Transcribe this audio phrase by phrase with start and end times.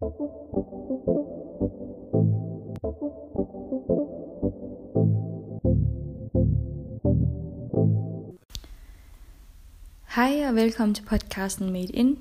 [0.00, 0.08] Hej
[10.48, 12.18] og velkommen til podcasten Made In.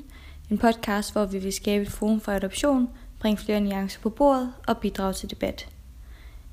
[0.49, 2.89] En podcast, hvor vi vil skabe et forum for adoption,
[3.19, 5.69] bringe flere nuancer på bordet og bidrage til debat.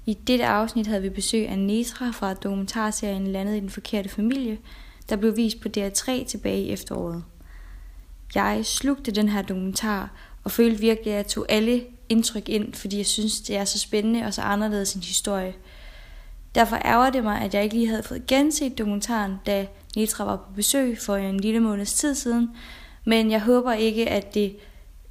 [0.05, 4.59] I dette afsnit havde vi besøg af Nesra fra dokumentarserien Landet i den forkerte familie,
[5.09, 7.25] der blev vist på DR3 tilbage i efteråret.
[8.35, 10.11] Jeg slugte den her dokumentar
[10.47, 13.79] og følte virkelig, at jeg tog alle indtryk ind, fordi jeg synes, det er så
[13.79, 15.55] spændende og så anderledes en historie.
[16.55, 20.37] Derfor ærger det mig, at jeg ikke lige havde fået genset dokumentaren, da Nitra var
[20.37, 22.51] på besøg for en lille måneds tid siden,
[23.05, 24.57] men jeg håber ikke, at det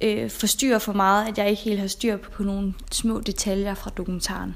[0.00, 3.90] øh, forstyrrer for meget, at jeg ikke helt har styr på, nogle små detaljer fra
[3.96, 4.54] dokumentaren.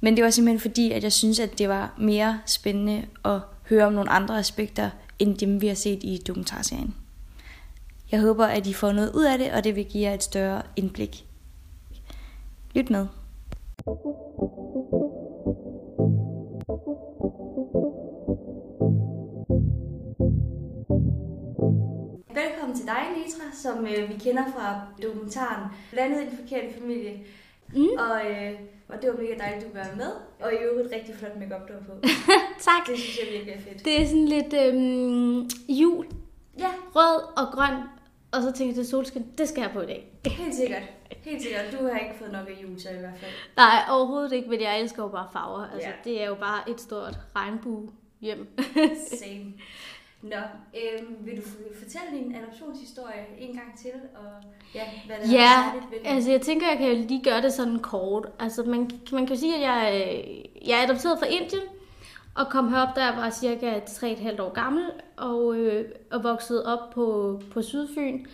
[0.00, 3.86] Men det var simpelthen fordi, at jeg synes, at det var mere spændende at høre
[3.86, 6.94] om nogle andre aspekter, end dem vi har set i dokumentarserien.
[8.12, 10.22] Jeg håber, at I får noget ud af det, og det vil give jer et
[10.22, 11.24] større indblik.
[12.74, 13.06] Lyt med.
[22.34, 27.12] Velkommen til dig, Nitra, som øh, vi kender fra dokumentaren Landet i den forkerte familie.
[27.74, 27.88] Mm.
[27.98, 28.52] Og, øh,
[28.88, 30.12] og det var mega dejligt, at du var med.
[30.40, 32.00] Og i øvrigt rigtig flot makeup du har på.
[32.68, 32.86] tak.
[32.86, 33.84] Det synes jeg virkelig er fedt.
[33.84, 36.06] Det er sådan lidt øhm, jul,
[36.58, 37.76] Ja, rød og grøn,
[38.32, 40.12] og så tænkte jeg til solskin, det skal jeg på i dag.
[40.26, 40.82] helt sikkert.
[41.24, 41.64] Helt sikkert.
[41.80, 43.30] Du har ikke fået nok af jul, så i hvert fald.
[43.56, 45.66] Nej, overhovedet ikke, men jeg elsker jo bare farver.
[45.74, 45.94] Altså, Ja.
[46.10, 48.58] det er jo bare et stort regnbue hjem.
[49.22, 49.52] Same.
[50.22, 50.36] Nå,
[50.74, 51.42] øh, vil du
[51.82, 53.90] fortælle din adoptionshistorie en gang til?
[54.14, 55.50] Og ja, hvad der Ja,
[56.04, 58.28] er altså jeg tænker, jeg kan jo lige gøre det sådan kort.
[58.38, 61.62] Altså man, man kan jo sige, at jeg, øh, jeg er adopteret fra Indien,
[62.40, 64.84] og kom herop, da jeg var cirka 3,5 år gammel,
[65.16, 68.26] og, øh, og voksede op på, på Sydfyn.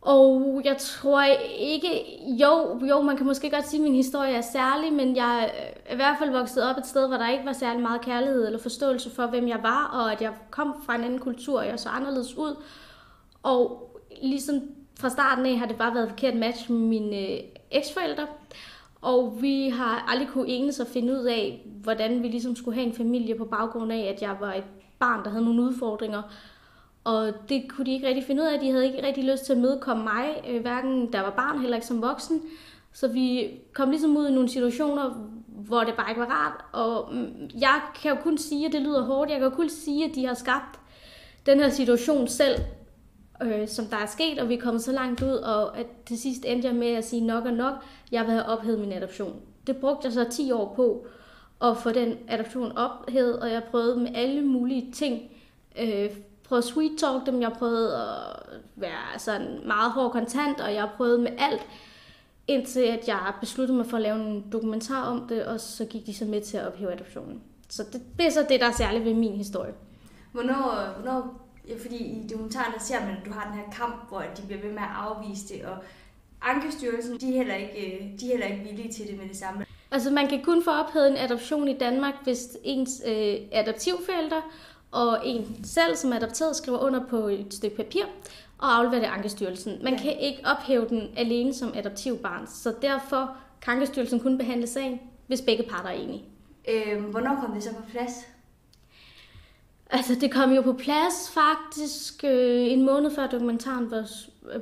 [0.00, 1.22] Og jeg tror
[1.58, 1.88] ikke,
[2.40, 5.82] jo, jo, man kan måske godt sige, at min historie er særlig, men jeg øh,
[5.86, 8.46] er i hvert fald vokset op et sted, hvor der ikke var særlig meget kærlighed
[8.46, 11.66] eller forståelse for, hvem jeg var, og at jeg kom fra en anden kultur, og
[11.66, 12.56] jeg så anderledes ud.
[13.42, 13.90] Og
[14.22, 14.60] ligesom
[15.00, 17.38] fra starten af har det bare været et forkert match med mine øh,
[17.70, 18.26] eksforældre.
[19.02, 22.86] Og vi har aldrig kunne enes og finde ud af, hvordan vi ligesom skulle have
[22.86, 24.64] en familie på baggrund af, at jeg var et
[24.98, 26.22] barn, der havde nogle udfordringer.
[27.04, 28.60] Og det kunne de ikke rigtig finde ud af.
[28.60, 31.76] De havde ikke rigtig lyst til at mødekomme mig, øh, hverken der var barn, heller
[31.76, 32.42] ikke som voksen.
[32.92, 35.10] Så vi kom ligesom ud i nogle situationer,
[35.46, 36.64] hvor det bare ikke var rart.
[36.72, 39.68] Og mm, jeg kan jo kun sige, at det lyder hårdt, jeg kan jo kun
[39.68, 40.80] sige, at de har skabt
[41.46, 42.58] den her situation selv,
[43.42, 46.18] øh, som der er sket, og vi er kommet så langt ud, og at til
[46.20, 47.74] sidst endte jeg med at sige nok og nok,
[48.12, 49.40] jeg vil have ophævet min adoption.
[49.66, 51.06] Det brugte jeg så 10 år på
[51.62, 55.22] at få den adoption ophævet, og jeg prøvede med alle mulige ting.
[55.78, 56.10] Øh,
[56.44, 61.18] prøvede sweet talk dem, jeg prøvede at være sådan meget hård kontant, og jeg prøvede
[61.18, 61.66] med alt,
[62.46, 66.06] indtil at jeg besluttede mig for at lave en dokumentar om det, og så gik
[66.06, 67.42] de så med til at ophæve adoptionen.
[67.68, 69.72] Så det, det er så det, der er særligt ved min historie.
[70.32, 71.41] Hvornår, hvornår
[71.80, 74.62] fordi i dokumentaren der ser man, at du har den her kamp, hvor de bliver
[74.62, 75.76] ved med at afvise det, og
[76.44, 79.36] Ankestyrelsen, de er heller ikke, øh, de er heller ikke villige til det med det
[79.36, 79.66] samme.
[79.90, 84.42] Altså man kan kun få ophævet en adoption i Danmark, hvis ens øh, adoptivforældre
[84.90, 88.02] og en selv, som er adopteret, skriver under på et stykke papir
[88.58, 89.78] og afleverer det Ankestyrelsen.
[89.84, 89.98] Man Ja.
[90.02, 95.40] kan ikke ophæve den alene som adoptivbarn, så derfor kan Ankestyrelsen kun behandle sagen, hvis
[95.40, 96.24] begge parter er enige.
[96.68, 98.12] Øh, hvornår kom det så på plads?
[99.94, 104.08] Altså, det kom jo på plads faktisk øh, en måned før dokumentaren var,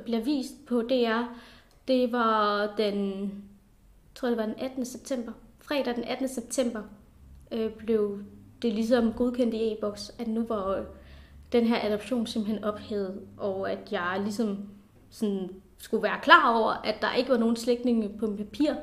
[0.05, 1.23] bliver vist på DR.
[1.87, 4.85] Det var den, jeg tror det var den 18.
[4.85, 5.31] september.
[5.59, 6.27] Fredag den 18.
[6.27, 6.81] september
[7.51, 8.19] øh, blev
[8.61, 10.83] det ligesom godkendt i e-boks, at nu var øh,
[11.51, 14.57] den her adoption simpelthen ophævet, og at jeg ligesom
[15.09, 18.73] sådan skulle være klar over, at der ikke var nogen slægtninge på papir.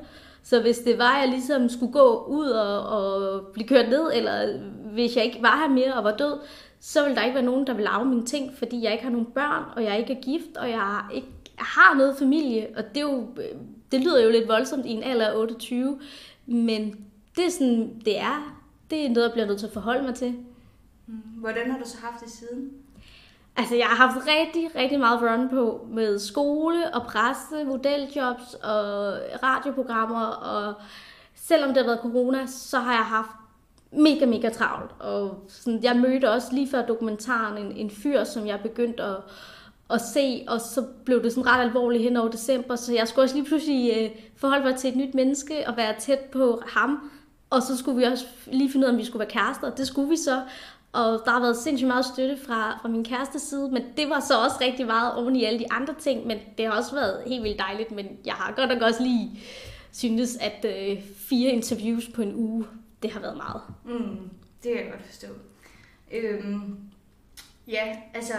[0.43, 4.11] Så hvis det var, at jeg ligesom skulle gå ud og, og blive kørt ned,
[4.13, 4.59] eller
[4.93, 6.39] hvis jeg ikke var her mere og var død,
[6.79, 9.11] så ville der ikke være nogen, der ville arve mine ting, fordi jeg ikke har
[9.11, 11.27] nogen børn, og jeg ikke er gift, og jeg ikke
[11.57, 12.67] har noget familie.
[12.77, 13.27] Og det, er jo,
[13.91, 15.99] det lyder jo lidt voldsomt i en alder af 28,
[16.45, 16.95] men
[17.35, 18.59] det er sådan, det er.
[18.89, 20.35] Det er noget, jeg bliver nødt til at forholde mig til.
[21.07, 22.71] Mm, hvordan har du så haft det siden?
[23.55, 29.13] Altså, jeg har haft rigtig, rigtig meget run på med skole og presse, modeljobs og
[29.43, 30.25] radioprogrammer.
[30.25, 30.73] Og
[31.35, 33.29] selvom det har været corona, så har jeg haft
[33.91, 34.91] mega, mega travlt.
[34.99, 39.17] Og sådan, jeg mødte også lige før dokumentaren en, en fyr, som jeg begyndte at,
[39.89, 43.25] at se, og så blev det sådan ret alvorligt hen over december, så jeg skulle
[43.25, 47.11] også lige pludselig øh, forholde mig til et nyt menneske og være tæt på ham.
[47.49, 49.77] Og så skulle vi også lige finde ud af, om vi skulle være kærester, og
[49.77, 50.41] det skulle vi så.
[50.93, 54.19] Og der har været sindssygt meget støtte fra, fra min kæreste side, men det var
[54.19, 57.23] så også rigtig meget oven i alle de andre ting, men det har også været
[57.27, 59.39] helt vildt dejligt, men jeg har godt nok også lige
[59.91, 62.65] syntes, at øh, fire interviews på en uge,
[63.03, 63.61] det har været meget.
[63.85, 64.29] Mm,
[64.63, 65.27] det kan jeg godt forstå.
[66.11, 66.77] Øhm,
[67.67, 68.33] ja, altså,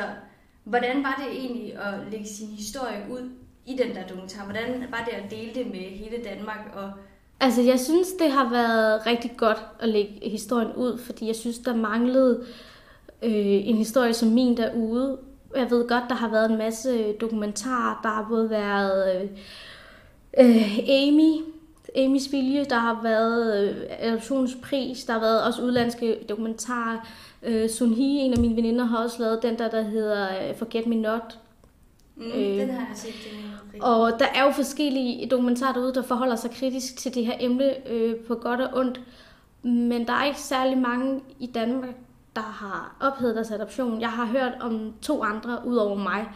[0.65, 3.31] hvordan var det egentlig at lægge sin historie ud
[3.67, 4.45] i den der dokumentar?
[4.45, 6.73] Hvordan var det at dele det med hele Danmark?
[6.75, 6.93] Og
[7.41, 11.59] Altså, jeg synes, det har været rigtig godt at lægge historien ud, fordi jeg synes,
[11.59, 12.45] der manglede
[13.23, 15.19] øh, en historie som min derude.
[15.57, 18.01] Jeg ved godt, der har været en masse dokumentarer.
[18.03, 19.29] Der har både været øh,
[20.39, 21.33] øh, Amy,
[21.97, 27.09] Amys vilje, der har været øh, adoptionspris, der har været også udlandske dokumentarer.
[27.43, 30.57] Øh, Sun Hee, en af mine veninder, har også lavet den der, der hedder øh,
[30.57, 31.39] Forget Me Not,
[32.21, 33.15] mm, øh, den har jeg set.
[33.73, 37.35] Den og der er jo forskellige dokumentarer derude, der forholder sig kritisk til det her
[37.41, 39.01] emne øh, på godt og ondt.
[39.63, 41.95] Men der er ikke særlig mange i Danmark,
[42.37, 44.01] der har ophedet deres adoption.
[44.01, 46.29] Jeg har hørt om to andre ud over mig.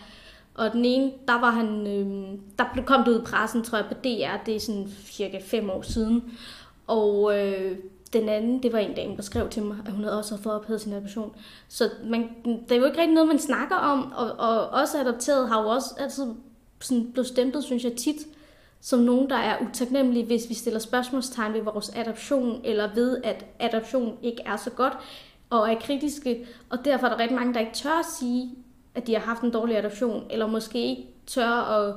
[0.54, 3.86] Og den ene, der var han, øh, der blev kommet ud i pressen, tror jeg,
[3.86, 6.38] på DR, det er sådan cirka fem år siden.
[6.86, 7.78] Og øh,
[8.14, 10.55] den anden, det var en dame, der skrev til mig, at hun havde også fået
[10.55, 11.34] ophedet sin adoption.
[11.69, 15.49] Så man, det er jo ikke rigtig noget, man snakker om, og, og også adopteret
[15.49, 16.26] har jo også altid
[16.81, 18.16] sådan blevet stemplet, synes jeg tit,
[18.81, 23.44] som nogen, der er utaknemmelige, hvis vi stiller spørgsmålstegn ved vores adoption, eller ved, at
[23.61, 24.93] adoption ikke er så godt,
[25.50, 26.46] og er kritiske.
[26.70, 28.50] Og derfor er der rigtig mange, der ikke tør at sige,
[28.94, 31.94] at de har haft en dårlig adoption, eller måske ikke tør at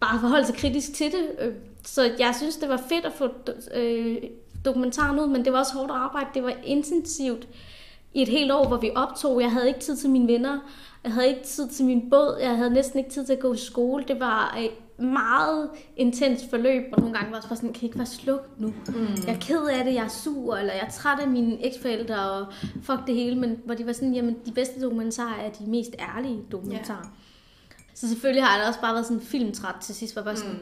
[0.00, 1.26] bare forholde sig kritisk til det.
[1.38, 1.54] Øh,
[1.84, 3.28] så jeg synes, det var fedt at få
[3.74, 4.16] øh,
[4.66, 6.26] dokumentaren ud, men det var også hårdt arbejde.
[6.34, 7.48] Det var intensivt
[8.14, 9.40] i et helt år, hvor vi optog.
[9.40, 10.58] Jeg havde ikke tid til mine venner.
[11.04, 12.38] Jeg havde ikke tid til min båd.
[12.40, 14.04] Jeg havde næsten ikke tid til at gå i skole.
[14.08, 14.70] Det var et
[15.04, 18.66] meget intens forløb, og nogle gange var jeg også sådan, kan ikke være sluk nu?
[18.88, 19.08] Mm.
[19.26, 22.30] Jeg er ked af det, jeg er sur, eller jeg er træt af mine eksforældre,
[22.30, 22.46] og
[22.82, 23.36] fuck det hele.
[23.36, 27.04] Men hvor de var sådan, jamen de bedste dokumentarer er de mest ærlige dokumentarer.
[27.04, 27.14] Yeah.
[27.94, 30.58] Så selvfølgelig har jeg også bare været sådan filmtræt til sidst, var bare sådan,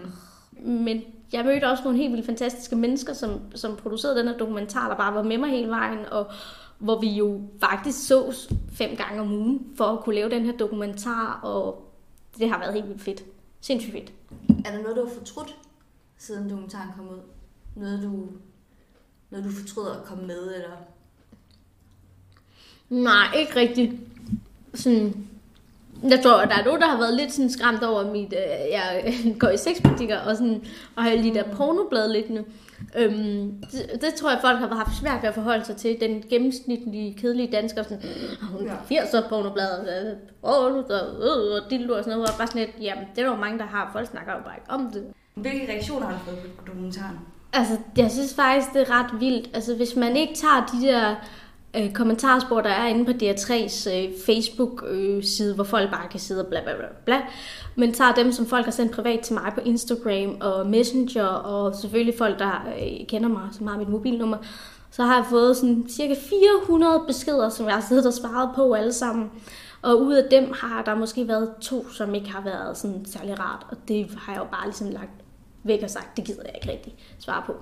[0.53, 0.71] mm.
[0.71, 4.88] Men jeg mødte også nogle helt vildt fantastiske mennesker, som, som producerede den her dokumentar,
[4.88, 6.31] der bare var med mig hele vejen, og
[6.79, 10.56] hvor vi jo faktisk så fem gange om ugen for at kunne lave den her
[10.56, 11.93] dokumentar, og
[12.38, 13.25] det har været helt vildt fedt.
[13.61, 14.12] Sindssygt fedt.
[14.65, 15.56] Er der noget, du har fortrudt,
[16.19, 17.21] siden dokumentaren kom ud?
[17.77, 18.29] Noget, du,
[19.31, 20.77] noget, du fortryder at komme med, eller?
[22.88, 23.93] Nej, ikke rigtigt.
[24.75, 25.29] Sådan,
[26.11, 28.33] jeg tror, at der er nogen, der har været lidt sådan skræmt over mit...
[28.33, 30.65] Øh, jeg går i sexpraktikker og, sådan,
[30.97, 32.45] og har de der pornoblad liggende.
[32.97, 35.97] Øhm, det, det, tror jeg, folk har haft svært ved at forholde sig til.
[36.01, 38.03] Den gennemsnitlige, kedelige dansker, sådan,
[38.43, 39.71] hun har 80 år pornoblad,
[40.43, 43.29] og, og, og, og dildo og sådan noget, og bare sådan lidt, jamen, det er
[43.29, 45.05] jo mange, der har, folk snakker jo bare ikke om det.
[45.35, 47.19] Hvilke reaktioner har du fået på dokumentaren?
[47.53, 49.51] Altså, jeg synes faktisk, det er ret vildt.
[49.55, 51.15] Altså, hvis man ikke tager de der
[51.76, 56.41] øh, kommentarspor, der er inde på DR3's øh, Facebook-side, øh, hvor folk bare kan sidde
[56.41, 57.21] og bla bla bla bla,
[57.75, 61.75] men tager dem, som folk har sendt privat til mig på Instagram og Messenger, og
[61.75, 64.37] selvfølgelig folk, der øh, kender mig, som har mit mobilnummer,
[64.91, 68.73] så har jeg fået sådan cirka 400 beskeder, som jeg har siddet og svaret på
[68.73, 69.31] alle sammen.
[69.82, 73.41] Og ud af dem har der måske været to, som ikke har været sådan særlig
[73.41, 75.11] rart, og det har jeg jo bare ligesom lagt
[75.62, 77.55] væk og sagt, det gider jeg ikke rigtig svare på.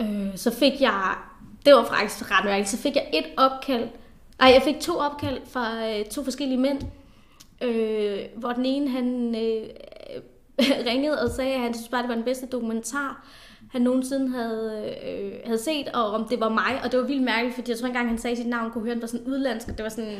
[0.00, 1.14] Øh, så fik jeg
[1.66, 2.68] det var faktisk ret mærkeligt.
[2.68, 3.88] Så fik jeg et opkald.
[4.38, 6.80] Nej, jeg fik to opkald fra øh, to forskellige mænd.
[7.62, 9.66] Øh, hvor den ene, han øh,
[10.90, 13.26] ringede og sagde, at han synes bare, det var den bedste dokumentar,
[13.72, 16.80] han nogensinde havde, øh, havde set, og om det var mig.
[16.84, 18.94] Og det var vildt mærkeligt, fordi jeg tror engang, han sagde sit navn, kunne høre,
[18.94, 20.18] han var sådan udlandsk, og det var sådan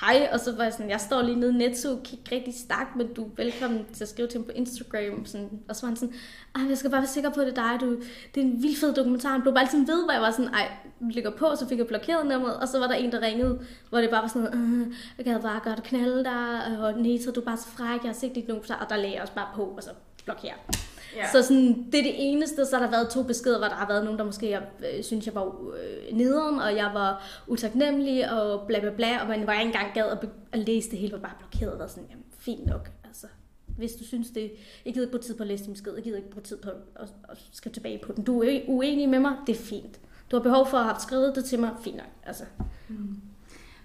[0.00, 2.98] hej, og så var jeg sådan, jeg står lige nede i Netto, kig rigtig snakke,
[2.98, 5.26] men du er velkommen til at skrive til ham på Instagram.
[5.26, 6.14] Sådan, og så var han sådan,
[6.54, 7.96] ej, jeg skal bare være sikker på, at det er dig, du,
[8.34, 9.30] det er en vild fed dokumentar.
[9.30, 10.68] Han blev bare sådan ved, hvor jeg var sådan, ej,
[11.10, 13.60] ligger på, og så fik jeg blokeret nummeret, og så var der en, der ringede,
[13.88, 17.40] hvor det bare var sådan, øh, jeg gad bare godt knalde dig, og Neta, du
[17.40, 19.48] er bare så fræk, jeg har set dit dokumentar, og der lagde jeg også bare
[19.54, 19.90] på, og så
[20.24, 20.93] blokerer.
[21.16, 21.32] Ja.
[21.32, 23.88] Så sådan, det er det eneste, så har der været to beskeder, hvor der har
[23.88, 28.66] været nogen, der måske øh, synes, jeg var øh, nederen, og jeg var utaknemmelig, og
[28.66, 31.18] bla bla bla, og man var ikke engang gad at, at læse det hele, var
[31.18, 33.26] bare blokeret, og var sådan, jamen, fint nok, altså.
[33.66, 34.52] Hvis du synes det,
[34.84, 36.56] jeg gider ikke bruge tid på at læse din besked, jeg gider ikke bruge tid
[36.56, 38.24] på at, at skrive tilbage på den.
[38.24, 40.00] Du er uenig med mig, det er fint.
[40.30, 42.44] Du har behov for at have skrevet det til mig, fint nok, altså.
[42.88, 43.16] Mm.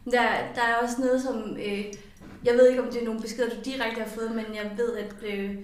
[0.06, 0.22] Der,
[0.56, 1.86] der er også noget, som, øh,
[2.46, 4.98] jeg ved ikke, om det er nogle beskeder, du direkte har fået, men jeg ved,
[4.98, 5.56] at øh,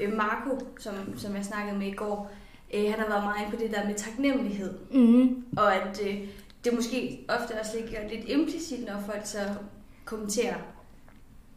[0.00, 2.30] øh, Marco, som, som jeg snakkede med i går,
[2.74, 4.78] øh, han har været meget inde på det der med taknemmelighed.
[4.90, 5.44] Mm.
[5.56, 6.18] Og at øh,
[6.64, 9.38] det måske ofte også ligger lidt implicit, når folk så
[10.04, 10.56] kommenterer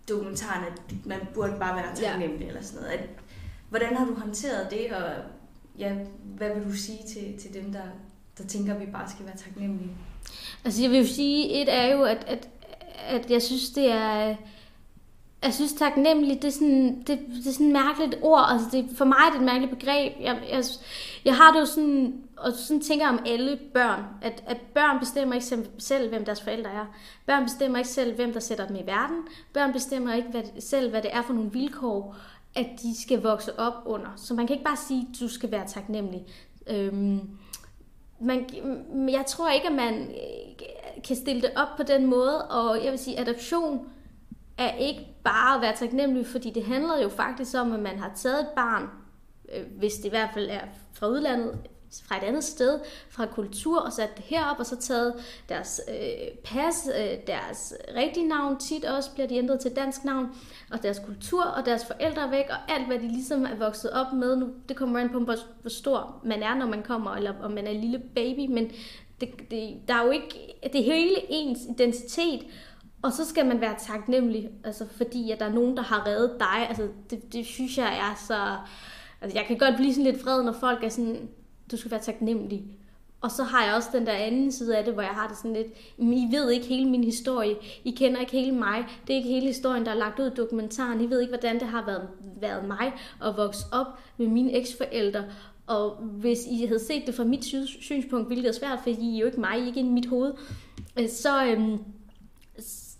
[0.10, 2.48] dokumentaren, at man burde bare være taknemmelig ja.
[2.48, 2.98] eller sådan noget.
[2.98, 3.10] At,
[3.70, 5.12] hvordan har du håndteret det, og
[5.80, 7.84] ja, hvad vil du sige til, til dem, der
[8.38, 9.92] der tænker, at vi bare skal være taknemmelige?
[10.66, 12.50] Altså jeg vil jo sige, et er jo, at, at,
[13.08, 14.36] at jeg synes, det er...
[15.44, 18.46] Jeg synes taknemmelig, det er sådan, det, det er sådan et mærkeligt ord.
[18.50, 20.14] Altså det, for mig er det et mærkeligt begreb.
[20.22, 20.64] Jeg, jeg,
[21.26, 25.00] jeg har det jo sådan, og sådan tænker jeg om alle børn, at, at børn
[25.00, 26.86] bestemmer ikke selv, hvem deres forældre er.
[27.26, 29.18] Børn bestemmer ikke selv, hvem der sætter dem i verden.
[29.54, 32.16] Børn bestemmer ikke hvad, selv, hvad det er for nogle vilkår,
[32.56, 34.10] at de skal vokse op under.
[34.16, 36.26] Så man kan ikke bare sige, at du skal være taknemmelig.
[36.68, 37.20] Øhm,
[38.20, 38.46] man,
[39.10, 40.12] jeg tror ikke, at man
[41.08, 43.88] kan stille det op på den måde, og jeg vil sige, adoption
[44.58, 48.12] er ikke bare at være taknemmelig, fordi det handler jo faktisk om, at man har
[48.16, 48.90] taget et barn,
[49.56, 50.62] øh, hvis det i hvert fald er
[50.94, 51.60] fra udlandet,
[52.04, 52.80] fra et andet sted,
[53.10, 55.14] fra kultur, og sat det herop, og så taget
[55.50, 60.28] deres øh, pas, øh, deres rigtige navn, tit også bliver de ændret til dansk navn,
[60.72, 64.14] og deres kultur, og deres forældre væk, og alt, hvad de ligesom er vokset op
[64.14, 64.36] med.
[64.36, 67.52] Nu, det kommer an på, hvor, hvor stor man er, når man kommer, eller om
[67.52, 68.72] man er en lille baby, men
[69.22, 72.42] det, det, der er jo ikke, det hele ens identitet,
[73.02, 76.32] og så skal man være taknemmelig, altså fordi at der er nogen, der har reddet
[76.40, 76.70] dig.
[76.70, 78.58] Altså det, det synes jeg er så...
[79.22, 81.30] Altså jeg kan godt blive sådan lidt vred, når folk er sådan,
[81.72, 82.64] du skal være taknemmelig.
[83.22, 85.38] Og så har jeg også den der anden side af det, hvor jeg har det
[85.38, 85.68] sådan lidt,
[85.98, 89.48] I ved ikke hele min historie, I kender ikke hele mig, det er ikke hele
[89.48, 92.08] historien, der er lagt ud i dokumentaren, I ved ikke, hvordan det har været,
[92.42, 92.94] været mig
[93.26, 95.24] at vokse op med mine eksforældre,
[95.68, 97.46] og hvis I havde set det fra mit
[97.82, 99.94] synspunkt, hvilket er svært, for I er jo ikke mig, I er ikke inde i
[99.94, 100.34] mit hoved,
[101.00, 101.78] øh, så, øhm,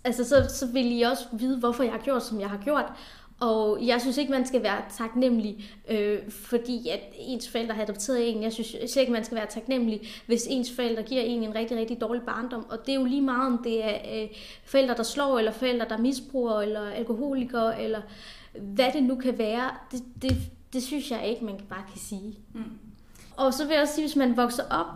[0.04, 2.92] altså, så, så vil I også vide, hvorfor jeg har gjort, som jeg har gjort.
[3.40, 8.30] Og jeg synes ikke, man skal være taknemmelig, øh, fordi at ens forældre har adopteret
[8.30, 8.42] en.
[8.42, 12.00] Jeg synes ikke, man skal være taknemmelig, hvis ens forældre giver en en rigtig, rigtig
[12.00, 12.66] dårlig barndom.
[12.70, 14.28] Og det er jo lige meget, om det er øh,
[14.64, 18.00] forældre, der slår, eller forældre, der misbruger, eller alkoholikere, eller
[18.52, 19.70] hvad det nu kan være.
[19.92, 20.36] Det, det,
[20.72, 22.38] det synes jeg ikke, man bare kan sige.
[22.54, 22.62] Mm.
[23.36, 24.86] Og så vil jeg også sige, hvis man vokser op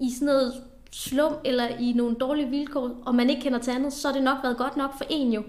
[0.00, 0.52] i sådan noget
[0.90, 4.22] slum, eller i nogle dårlige vilkår, og man ikke kender til andet, så har det
[4.22, 5.42] nok været godt nok for en jo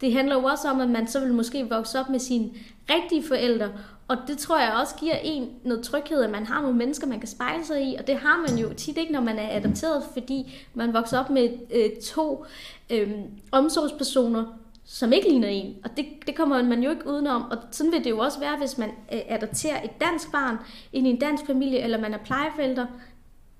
[0.00, 2.50] det handler jo også om, at man så vil måske vokse op med sine
[2.90, 3.70] rigtige forældre,
[4.08, 7.18] og det tror jeg også giver en noget tryghed, at man har nogle mennesker, man
[7.18, 10.02] kan spejle sig i, og det har man jo tit ikke, når man er adopteret,
[10.12, 12.44] fordi man vokser op med øh, to
[12.90, 13.12] øh,
[13.52, 14.44] omsorgspersoner,
[14.84, 15.76] som ikke ligner en.
[15.84, 17.42] Og det, det kommer man jo ikke udenom.
[17.50, 20.56] Og sådan vil det jo også være, hvis man øh, adopterer et dansk barn
[20.92, 22.86] ind i en dansk familie, eller man er plejeforældre.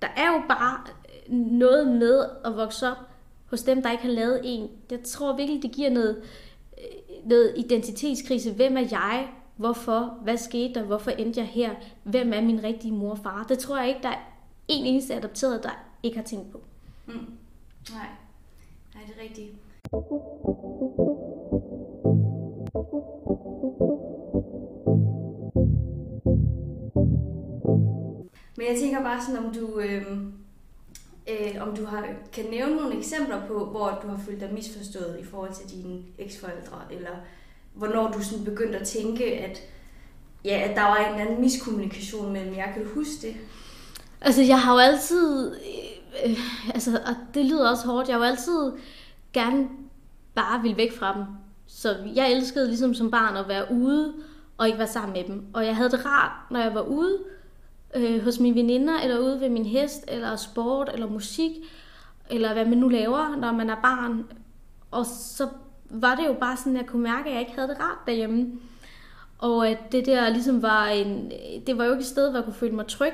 [0.03, 0.79] Der er jo bare
[1.29, 2.97] noget med at vokse op
[3.47, 4.71] hos dem, der ikke har lavet en.
[4.91, 6.23] Jeg tror virkelig, det giver noget,
[6.79, 8.53] øh, noget identitetskrise.
[8.53, 9.29] Hvem er jeg?
[9.57, 10.19] Hvorfor?
[10.23, 10.83] Hvad skete der?
[10.83, 11.71] Hvorfor endte jeg her?
[12.03, 13.45] Hvem er min rigtige mor og far?
[13.49, 14.35] Det tror jeg ikke, der er
[14.69, 15.71] en eneste adopteret, der
[16.03, 16.61] ikke har tænkt på.
[17.07, 17.13] Mm.
[17.91, 18.09] Nej.
[18.95, 19.51] Nej, det er rigtigt.
[28.57, 30.19] Men jeg tænker bare sådan, om du, øh,
[31.29, 35.19] øh, om du har, kan nævne nogle eksempler på, hvor du har følt dig misforstået
[35.21, 37.11] i forhold til dine eksforældre, eller
[37.75, 39.59] hvornår du sådan begyndte at tænke, at,
[40.45, 42.73] ja, at der var en eller anden miskommunikation mellem jer.
[42.73, 43.37] Kan du huske det?
[44.21, 45.55] Altså, jeg har jo altid...
[45.55, 46.39] Øh, øh,
[46.75, 48.09] altså, og det lyder også hårdt.
[48.09, 48.73] Jeg har jo altid
[49.33, 49.69] gerne
[50.35, 51.25] bare vil væk fra dem.
[51.67, 54.15] Så jeg elskede ligesom som barn at være ude
[54.59, 55.45] og ikke være sammen med dem.
[55.55, 57.19] Og jeg havde det rart, når jeg var ude,
[57.97, 61.51] øh, hos mine veninder, eller ude ved min hest, eller sport, eller musik,
[62.31, 64.25] eller hvad man nu laver, når man er barn.
[64.91, 65.49] Og så
[65.91, 67.99] var det jo bare sådan, at jeg kunne mærke, at jeg ikke havde det rart
[68.07, 68.53] derhjemme.
[69.39, 71.33] Og at det der ligesom var en...
[71.67, 73.13] Det var jo ikke et sted, hvor jeg kunne føle mig tryg.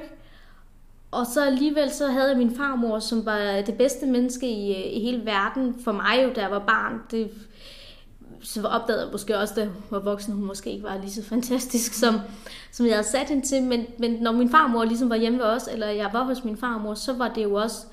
[1.10, 4.96] Og så alligevel så havde jeg min farmor, som var det bedste menneske i, øh,
[4.96, 7.02] i hele verden for mig jo, da jeg var barn.
[7.10, 7.30] Det,
[8.42, 11.24] så opdagede jeg måske også, da hun var voksen, hun måske ikke var lige så
[11.24, 12.14] fantastisk, som,
[12.72, 13.62] som jeg havde sat hende til.
[13.62, 16.56] Men, men når min farmor ligesom var hjemme ved os, eller jeg var hos min
[16.56, 17.86] farmor, så var det jo også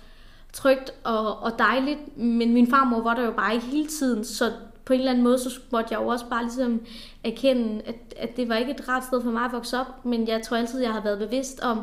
[0.54, 2.18] trygt og, og dejligt.
[2.18, 4.52] Men min farmor var der jo bare ikke hele tiden, så
[4.86, 6.82] på en eller anden måde, så måtte jeg jo også bare ligesom
[7.24, 10.28] erkende, at, at det var ikke et rart sted for mig at vokse op, men
[10.28, 11.82] jeg tror altid, jeg har været bevidst om,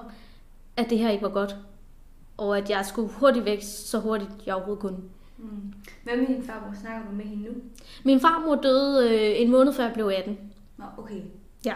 [0.77, 1.57] at det her ikke var godt.
[2.37, 4.99] Og at jeg skulle hurtigt væk, så hurtigt jeg overhovedet kunne.
[5.39, 5.75] Mm.
[6.05, 6.75] Hvad med din farmor?
[6.81, 7.51] Snakker du med hende nu?
[8.05, 10.39] Min farmor døde øh, en måned før jeg blev 18.
[10.79, 11.21] Nå, okay.
[11.65, 11.75] Ja.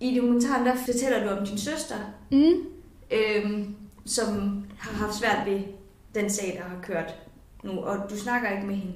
[0.00, 1.96] I dokumentaren, der fortæller du om din søster,
[2.30, 2.66] mm.
[3.10, 3.74] øhm,
[4.04, 5.60] som har haft svært ved
[6.14, 7.14] den sag, der har kørt
[7.64, 8.92] nu, og du snakker ikke med hende.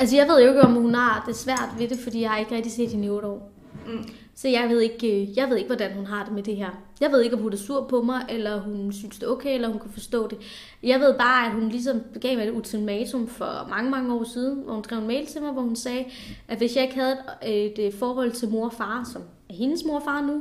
[0.00, 2.38] Altså, jeg ved jo ikke, om hun har det svært ved det, fordi jeg har
[2.38, 3.52] ikke rigtig set hende i 8 år.
[3.86, 4.08] Mm.
[4.34, 6.70] Så jeg ved, ikke, øh, jeg ved ikke, hvordan hun har det med det her.
[7.00, 9.54] Jeg ved ikke, om hun er sur på mig, eller hun synes, det er okay,
[9.54, 10.38] eller hun kan forstå det.
[10.82, 14.62] Jeg ved bare, at hun ligesom gav mig et ultimatum for mange, mange år siden,
[14.62, 16.04] hvor hun skrev en mail til mig, hvor hun sagde,
[16.48, 19.84] at hvis jeg ikke havde et, et forhold til mor og far, som er hendes
[19.84, 20.40] mor og far nu,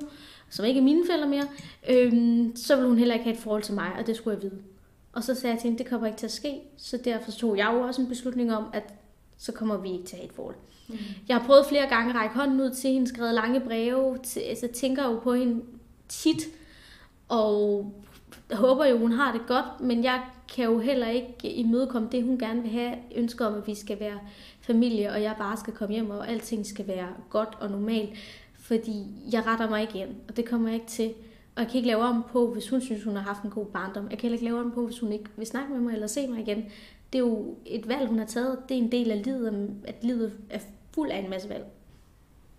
[0.50, 1.48] som ikke er mine forældre mere,
[1.90, 4.44] øhm, så vil hun heller ikke have et forhold til mig, og det skulle jeg
[4.44, 4.62] vide.
[5.14, 7.58] Og så sagde jeg til hende, det kommer ikke til at ske, så derfor tog
[7.58, 8.94] jeg jo også en beslutning om, at
[9.38, 10.56] så kommer vi ikke til at have et forhold.
[10.88, 10.96] Mm.
[11.28, 14.40] Jeg har prøvet flere gange at række hånden ud til hende, skrevet lange breve, til,
[14.40, 15.62] altså tænker jo på hende
[16.10, 16.48] tit,
[17.30, 17.92] og
[18.50, 20.22] jeg håber jo, hun har det godt, men jeg
[20.56, 24.00] kan jo heller ikke imødekomme det, hun gerne vil have, ønsker om, at vi skal
[24.00, 24.20] være
[24.62, 28.10] familie, og jeg bare skal komme hjem, og alting skal være godt og normalt,
[28.60, 31.14] fordi jeg retter mig ikke ind, og det kommer jeg ikke til.
[31.56, 33.66] Og jeg kan ikke lave om på, hvis hun synes, hun har haft en god
[33.66, 34.04] barndom.
[34.10, 36.08] Jeg kan heller ikke lave om på, hvis hun ikke vil snakke med mig eller
[36.08, 36.58] se mig igen.
[37.14, 38.60] Det er jo et valg, hun har taget.
[38.70, 40.60] Det er en del af livet, at livet er
[40.92, 41.66] fuld af en masse valg.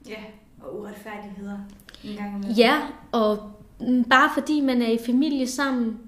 [0.08, 0.24] Ja,
[0.62, 1.58] og uretfærdigheder.
[2.04, 2.80] En gang ja,
[3.12, 3.38] og
[4.10, 5.98] bare fordi man er i familie sammen,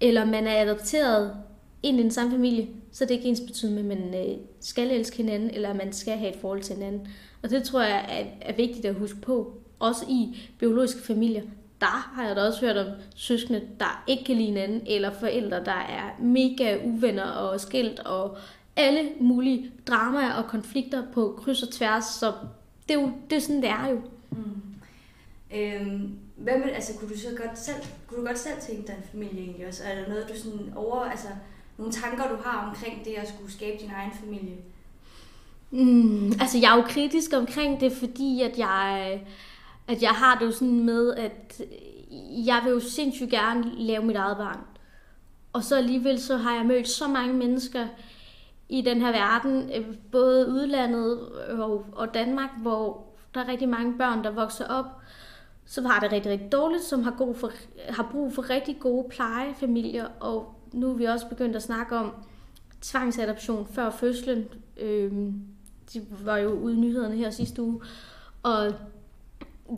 [0.00, 1.34] eller man er adopteret
[1.82, 4.36] ind i den samme familie, så det er ikke ens betydning med, at man øh,
[4.60, 7.08] skal elske hinanden, eller at man skal have et forhold til hinanden.
[7.42, 9.52] Og det tror jeg er, er vigtigt at huske på.
[9.78, 11.42] Også i biologiske familier.
[11.80, 15.64] Der har jeg da også hørt om søskende, der ikke kan lide hinanden, eller forældre,
[15.64, 18.36] der er mega uvenner og skilt, og
[18.76, 22.04] alle mulige dramaer og konflikter på kryds og tværs.
[22.04, 22.32] Så
[22.88, 24.00] det er jo det er sådan, det er jo.
[24.30, 24.67] Mm.
[25.54, 27.76] Øhm, hvad med, altså, kunne du så godt selv,
[28.06, 29.82] kunne du godt selv tænke dig en familie egentlig også?
[29.84, 31.28] Er der noget, du sådan over, altså,
[31.78, 34.56] nogle tanker, du har omkring det at skulle skabe din egen familie?
[35.70, 39.20] Mm, altså, jeg er jo kritisk omkring det, fordi at jeg,
[39.88, 41.60] at jeg har det jo sådan med, at
[42.46, 44.58] jeg vil jo sindssygt gerne lave mit eget barn.
[45.52, 47.86] Og så alligevel så har jeg mødt så mange mennesker
[48.68, 51.28] i den her verden, øh, både udlandet
[51.60, 54.86] og, og Danmark, hvor der er rigtig mange børn, der vokser op,
[55.68, 57.52] som har det rigtig, rigtig dårligt, som har, god for,
[57.88, 62.14] har brug for rigtig gode plejefamilier, og nu er vi også begyndt at snakke om
[62.80, 64.44] tvangsadoption før fødslen.
[64.80, 65.12] Øh,
[65.92, 67.80] de var jo ude i nyhederne her sidste uge.
[68.42, 68.74] Og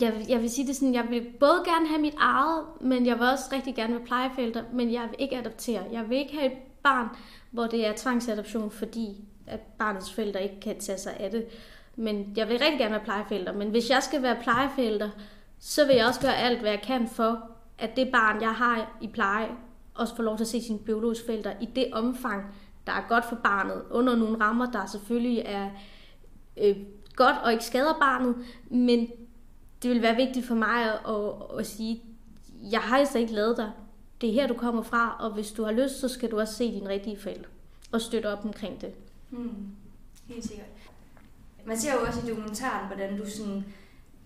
[0.01, 3.19] jeg, jeg vil sige det sådan, jeg vil både gerne have mit eget, men jeg
[3.19, 5.83] vil også rigtig gerne være plejeforældre, men jeg vil ikke adoptere.
[5.93, 7.09] Jeg vil ikke have et barn,
[7.51, 11.47] hvor det er tvangsadoption, fordi at barnets forældre ikke kan tage sig af det.
[11.97, 13.53] Men jeg vil rigtig gerne være plejeforældre.
[13.53, 15.11] Men hvis jeg skal være plejeforældre,
[15.61, 18.99] så vil jeg også gøre alt, hvad jeg kan for, at det barn, jeg har
[19.01, 19.49] i pleje,
[19.95, 22.45] også får lov til at se sine biologiske forældre i det omfang,
[22.87, 25.71] der er godt for barnet, under nogle rammer, der selvfølgelig er
[26.57, 26.77] øh,
[27.17, 28.37] godt og ikke skader barnet,
[28.71, 29.09] men
[29.83, 32.03] det vil være vigtigt for mig at, at, at sige,
[32.71, 33.73] jeg har altså ikke lavet dig.
[34.21, 36.55] Det er her, du kommer fra, og hvis du har lyst, så skal du også
[36.55, 37.49] se dine rigtige forældre
[37.93, 38.93] og støtte op omkring det.
[39.31, 39.67] Hmm.
[40.27, 40.67] Helt sikkert.
[41.65, 43.65] Man ser jo også i dokumentaren, hvordan du sådan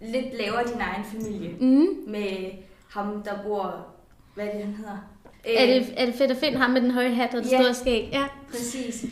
[0.06, 1.86] lidt laver din egen familie mm.
[2.06, 2.50] med
[2.90, 3.86] ham, der bor,
[4.34, 4.98] hvad er det, han hedder?
[5.44, 7.62] Er det, er det fedt at finde ham med den høje hat og det ja,
[7.62, 8.08] store skæg?
[8.12, 9.04] Ja, præcis.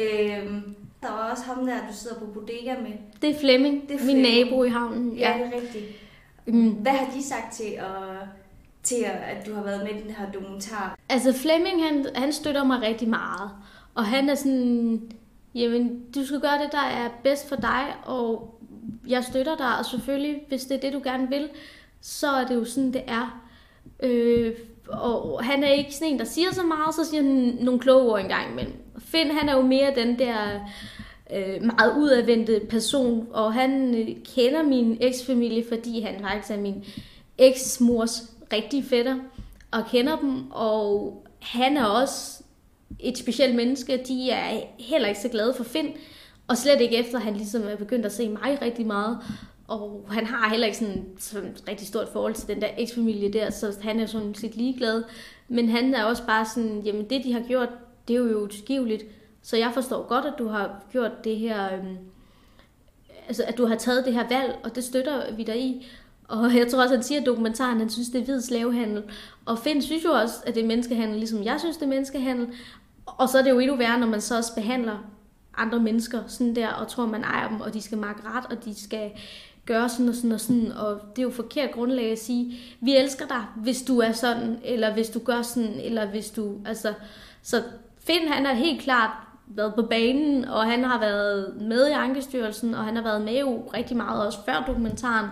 [0.00, 2.92] Øhm, der var også ham der, du sidder på bodega med.
[3.22, 4.28] Det er Flemming, det er Flemming.
[4.28, 5.16] min nabo i havnen.
[5.16, 5.84] Ja, ja det er rigtigt.
[6.46, 6.70] Mm.
[6.70, 8.28] Hvad har de sagt til, at,
[8.82, 10.98] til at du har været med i den her dokumentar?
[11.08, 13.50] Altså Flemming, han, han støtter mig rigtig meget.
[13.94, 15.10] Og han er sådan,
[15.54, 18.55] jamen du skal gøre det, der er bedst for dig, og
[19.08, 21.48] jeg støtter dig, og selvfølgelig, hvis det er det, du gerne vil,
[22.00, 23.42] så er det jo sådan, det er.
[24.02, 24.52] Øh,
[24.88, 28.12] og han er ikke sådan en, der siger så meget, så siger han nogle kloge
[28.12, 28.74] ord engang imellem.
[28.98, 30.36] Finn, han er jo mere den der
[31.34, 36.84] øh, meget udadvendte person, og han øh, kender min eksfamilie, fordi han faktisk er min
[37.38, 38.22] eksmors
[38.52, 39.16] rigtige fætter,
[39.70, 42.42] og kender dem, og han er også
[43.00, 44.02] et specielt menneske.
[44.08, 45.88] De er heller ikke så glade for Finn,
[46.48, 49.18] og slet ikke efter, at han ligesom er begyndt at se mig rigtig meget.
[49.68, 53.32] Og han har heller ikke sådan, sådan et rigtig stort forhold til den der eksfamilie
[53.32, 55.04] der, så han er sådan lidt ligeglad.
[55.48, 57.68] Men han er også bare sådan, jamen det de har gjort,
[58.08, 59.04] det er jo utilgiveligt.
[59.42, 61.96] Så jeg forstår godt, at du har gjort det her, øhm,
[63.26, 65.86] altså at du har taget det her valg, og det støtter vi dig i.
[66.28, 69.02] Og jeg tror også, han siger i dokumentaren, han synes, det er hvid slavehandel.
[69.44, 72.48] Og Finn synes jo også, at det er menneskehandel, ligesom jeg synes, det er menneskehandel.
[73.06, 75.15] Og så er det jo endnu værre, når man så også behandler
[75.56, 78.64] andre mennesker sådan der, og tror, man ejer dem, og de skal makke ret, og
[78.64, 79.10] de skal
[79.66, 82.96] gøre sådan og sådan og sådan, og det er jo forkert grundlag at sige, vi
[82.96, 86.92] elsker dig, hvis du er sådan, eller hvis du gør sådan, eller hvis du, altså,
[87.42, 87.62] så
[87.98, 89.10] Finn, han er helt klart
[89.46, 93.40] været på banen, og han har været med i Ankestyrelsen, og han har været med
[93.40, 95.26] jo rigtig meget også før dokumentaren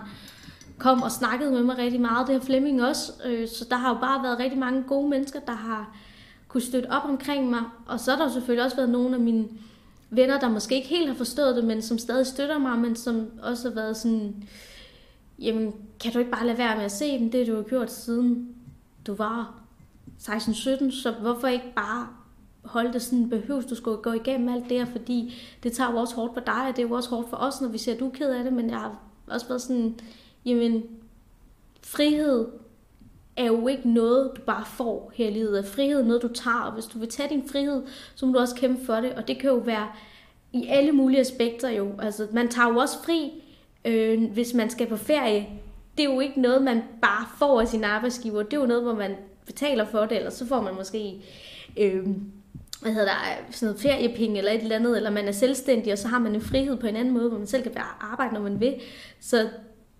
[0.77, 2.27] kom og snakkede med mig rigtig meget.
[2.27, 3.11] Det har Flemming også.
[3.25, 5.95] Øh, så der har jo bare været rigtig mange gode mennesker, der har
[6.47, 7.61] kunne støtte op omkring mig.
[7.87, 9.47] Og så har der selvfølgelig også været nogle af mine
[10.09, 13.27] venner, der måske ikke helt har forstået det, men som stadig støtter mig, men som
[13.41, 14.43] også har været sådan,
[15.39, 17.31] jamen, kan du ikke bare lade være med at se dem?
[17.31, 18.55] Det du har gjort siden
[19.07, 19.61] du var
[20.19, 22.07] 16-17, så hvorfor ikke bare
[22.63, 25.97] holde det sådan, behøves du skulle gå igennem alt det her, fordi det tager jo
[25.97, 27.93] også hårdt på dig, og det er jo også hårdt for os, når vi ser,
[27.93, 29.99] at du er ked af det, men jeg har også været sådan,
[30.45, 30.83] jamen,
[31.81, 32.47] frihed
[33.37, 35.65] er jo ikke noget, du bare får her i livet.
[35.65, 37.81] Frihed er noget, du tager, og hvis du vil tage din frihed,
[38.15, 39.87] så må du også kæmpe for det, og det kan jo være
[40.53, 41.91] i alle mulige aspekter jo.
[41.99, 43.43] Altså, man tager jo også fri,
[43.85, 45.47] øh, hvis man skal på ferie.
[45.97, 48.43] Det er jo ikke noget, man bare får af sin arbejdsgiver.
[48.43, 51.21] Det er jo noget, hvor man betaler for det, eller så får man måske
[51.77, 52.07] øh,
[52.81, 55.97] hvad hedder der, sådan noget feriepenge eller et eller andet, eller man er selvstændig, og
[55.97, 58.41] så har man en frihed på en anden måde, hvor man selv kan arbejde, når
[58.41, 58.75] man vil.
[59.19, 59.47] Så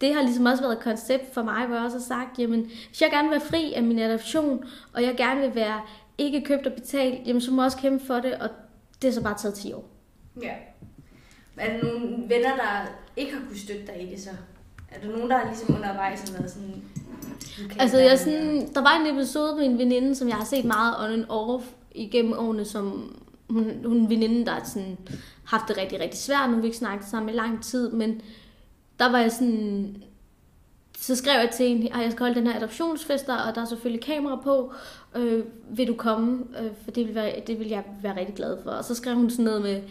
[0.02, 2.66] det har ligesom også været et koncept for mig, hvor jeg også har sagt, jamen,
[2.88, 5.82] hvis jeg gerne vil være fri af min adoption, og jeg gerne vil være
[6.18, 8.50] ikke købt og betalt, jamen, så må jeg også kæmpe for det, og
[9.02, 9.90] det har så bare taget 10 år.
[10.42, 10.54] Ja.
[11.58, 14.30] Er der nogle venner, der ikke har kunnet støtte dig i det så?
[14.92, 16.84] Er der nogen, der har ligesom undervejs har været sådan...
[17.80, 20.96] Altså, jeg sådan, der var en episode med en veninde, som jeg har set meget
[21.00, 23.16] on and off igennem årene, som
[23.50, 24.98] hun, hun en veninde, der har sådan,
[25.46, 26.50] haft det rigtig, rigtig svært.
[26.50, 28.22] Nu har vi ikke snakket sammen i lang tid, men
[29.00, 29.98] der var jeg sådan...
[30.98, 33.66] Så skrev jeg til hende, at jeg skal holde den her adoptionsfest, og der er
[33.66, 34.74] selvfølgelig kamera på.
[35.16, 36.44] Øh, vil du komme?
[36.60, 38.72] Øh, for det vil, være, det vil jeg være rigtig glad for.
[38.72, 39.82] Og så skrev hun sådan noget med,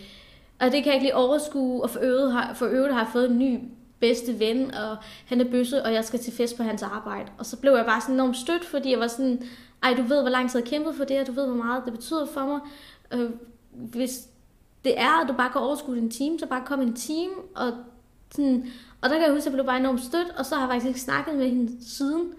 [0.61, 3.11] og det kan jeg ikke lige overskue, og for øvrigt har, for øvrigt har jeg
[3.13, 3.61] fået en ny
[4.01, 7.31] bedste ven, og han er bøsse, og jeg skal til fest på hans arbejde.
[7.39, 9.43] Og så blev jeg bare sådan enormt stødt, fordi jeg var sådan,
[9.83, 11.65] ej, du ved, hvor lang tid jeg har kæmpet for det, og du ved, hvor
[11.65, 12.61] meget det betyder for mig.
[13.13, 13.31] Øh,
[13.73, 14.29] hvis
[14.85, 17.73] det er, at du bare kan overskue din time, så bare kom en team, og
[18.31, 18.67] sådan,
[19.05, 20.69] og der kan jeg huske, at jeg blev bare enormt stødt, og så har jeg
[20.69, 22.33] faktisk ikke snakket med hende siden.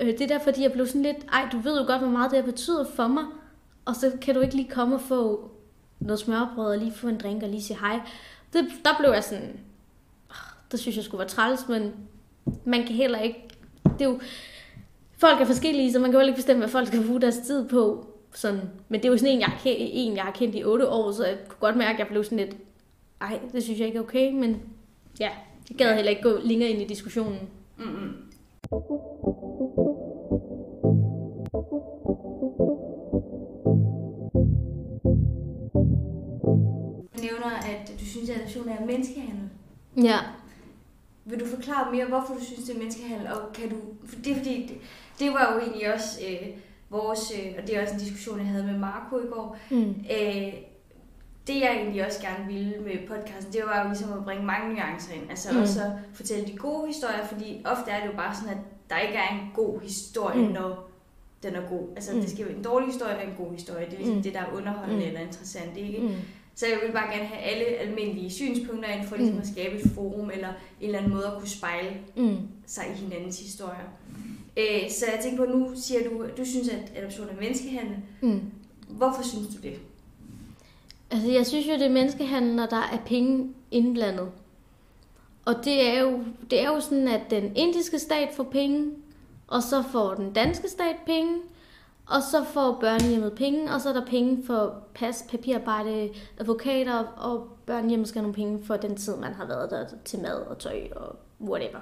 [0.00, 2.10] Øh, det er der, fordi jeg blev sådan lidt, ej, du ved jo godt, hvor
[2.10, 3.24] meget det her betyder for mig,
[3.84, 5.50] og så kan du ikke lige komme og få
[6.00, 8.00] noget smørbrød, og lige få en drink, og lige sige hej.
[8.52, 9.60] Det, der blev jeg sådan,
[10.72, 11.92] det synes jeg skulle være træls, men
[12.64, 13.48] man kan heller ikke,
[13.84, 14.20] det er jo,
[15.18, 17.68] folk er forskellige, så man kan jo ikke bestemme, hvad folk skal bruge deres tid
[17.68, 18.06] på.
[18.34, 18.60] Sådan.
[18.88, 21.24] Men det er jo sådan en jeg, en, jeg har kendt i otte år, så
[21.24, 22.56] jeg kunne godt mærke, at jeg blev sådan lidt,
[23.20, 24.62] ej, det synes jeg ikke er okay, men
[25.20, 25.30] ja,
[25.70, 27.38] jeg gad heller ikke gå længere ind i diskussionen.
[27.78, 28.12] Mm-hmm.
[37.12, 39.48] Du nævner, at du synes, at adoption er menneskehandel.
[39.96, 40.18] Ja.
[41.24, 43.76] Vil du forklare mere, hvorfor du synes, det er menneskehandel, og kan du...
[44.06, 44.76] For det er fordi, det,
[45.18, 46.48] det var jo egentlig også øh,
[46.90, 49.94] vores, øh, og det er også en diskussion, jeg havde med Marco i går, mm.
[50.10, 50.52] øh,
[51.46, 54.74] det jeg egentlig også gerne ville med podcasten, det var jo ligesom at bringe mange
[54.74, 55.30] nuancer ind.
[55.30, 55.60] Altså mm.
[55.62, 58.98] også at fortælle de gode historier, fordi ofte er det jo bare sådan, at der
[58.98, 60.52] ikke er en god historie, mm.
[60.52, 60.90] når
[61.42, 61.88] den er god.
[61.96, 62.20] Altså mm.
[62.20, 63.86] det skal være en dårlig historie eller en god historie.
[63.86, 64.22] Det er ligesom mm.
[64.22, 65.08] det, der er underholdende mm.
[65.08, 65.76] eller interessant.
[65.76, 65.98] Ikke?
[65.98, 66.14] Mm.
[66.54, 69.40] Så jeg vil bare gerne have alle almindelige synspunkter ind for ligesom mm.
[69.40, 72.36] at skabe et forum eller en eller anden måde at kunne spejle mm.
[72.66, 73.88] sig i hinandens historier.
[74.56, 77.96] Øh, så jeg tænker på, nu siger du, at du synes, at adoption er menneskehandel.
[78.20, 78.40] Mm.
[78.88, 79.78] Hvorfor synes du det?
[81.12, 84.28] Altså, jeg synes jo, det er menneskehandel, når der er penge indblandet.
[85.44, 88.90] Og det er, jo, det er jo sådan, at den indiske stat får penge,
[89.46, 91.36] og så får den danske stat penge,
[92.06, 97.48] og så får børnehjemmet penge, og så er der penge for pas, papirarbejde, advokater, og
[97.66, 100.58] børnehjemmet skal have nogle penge for den tid, man har været der til mad og
[100.58, 101.80] tøj og whatever.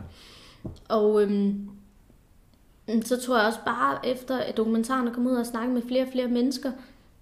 [0.89, 1.71] Og øhm,
[3.05, 6.03] så tror jeg også bare, efter at dokumentaren er kommet ud og snakket med flere
[6.03, 6.73] og flere mennesker,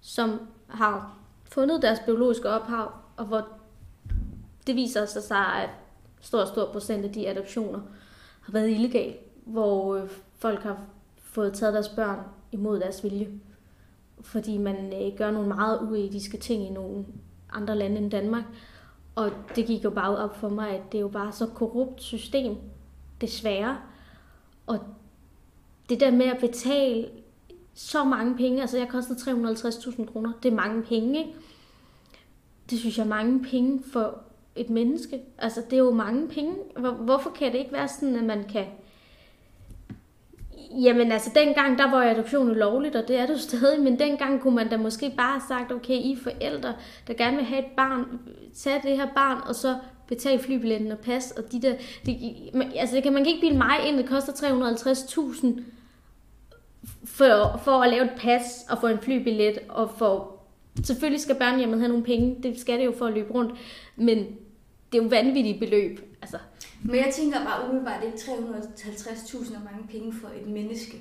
[0.01, 1.18] som har
[1.51, 3.47] fundet deres biologiske ophav, og hvor
[4.67, 5.69] det viser sig, så, at
[6.21, 7.79] stor, stor procent af de adoptioner
[8.41, 9.13] har været illegale,
[9.45, 10.77] hvor øh, folk har
[11.17, 12.19] fået taget deres børn
[12.51, 13.29] imod deres vilje.
[14.21, 17.05] Fordi man øh, gør nogle meget uetiske ting i nogle
[17.53, 18.43] andre lande end Danmark.
[19.15, 22.01] Og det gik jo bare op for mig, at det er jo bare så korrupt
[22.01, 22.57] system,
[23.21, 23.77] desværre.
[24.67, 24.79] Og
[25.89, 27.09] det der med at betale
[27.79, 31.33] så mange penge, altså jeg kostede 350.000 kroner, det er mange penge, ikke?
[32.69, 34.21] Det synes jeg er mange penge for
[34.55, 35.21] et menneske.
[35.37, 36.55] Altså det er jo mange penge.
[36.99, 38.65] Hvorfor kan det ikke være sådan, at man kan
[40.71, 44.41] Jamen altså, dengang der var adoption ulovligt, og det er det jo stadig, men dengang
[44.41, 46.73] kunne man da måske bare have sagt, okay, I forældre,
[47.07, 48.05] der gerne vil have et barn,
[48.55, 49.75] tage det her barn, og så
[50.07, 51.73] betale flybilletten og pas, og de der,
[52.05, 52.15] de,
[52.75, 55.61] altså det kan man kan ikke bilde mig ind, det koster 350.000
[57.19, 60.39] for, for at lave et pas og få en flybillet, og for,
[60.83, 63.59] selvfølgelig skal børnehjemmet have nogle penge, det skal det jo for at løbe rundt,
[63.95, 64.17] men
[64.91, 66.37] det er jo vanvittige beløb, altså.
[66.83, 70.97] Men jeg tænker bare umiddelbart, det er 350.000 og mange penge for et menneske.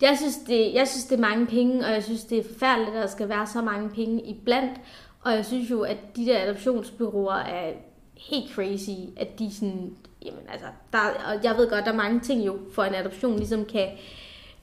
[0.00, 2.96] Jeg synes, det, jeg synes, det er mange penge, og jeg synes, det er forfærdeligt,
[2.96, 4.80] at der skal være så mange penge i blandt.
[5.22, 7.72] Og jeg synes jo, at de der adoptionsbyråer er
[8.16, 12.20] helt crazy, at de sådan, jamen altså, der, og jeg ved godt, der er mange
[12.20, 13.88] ting jo, for en adoption ligesom kan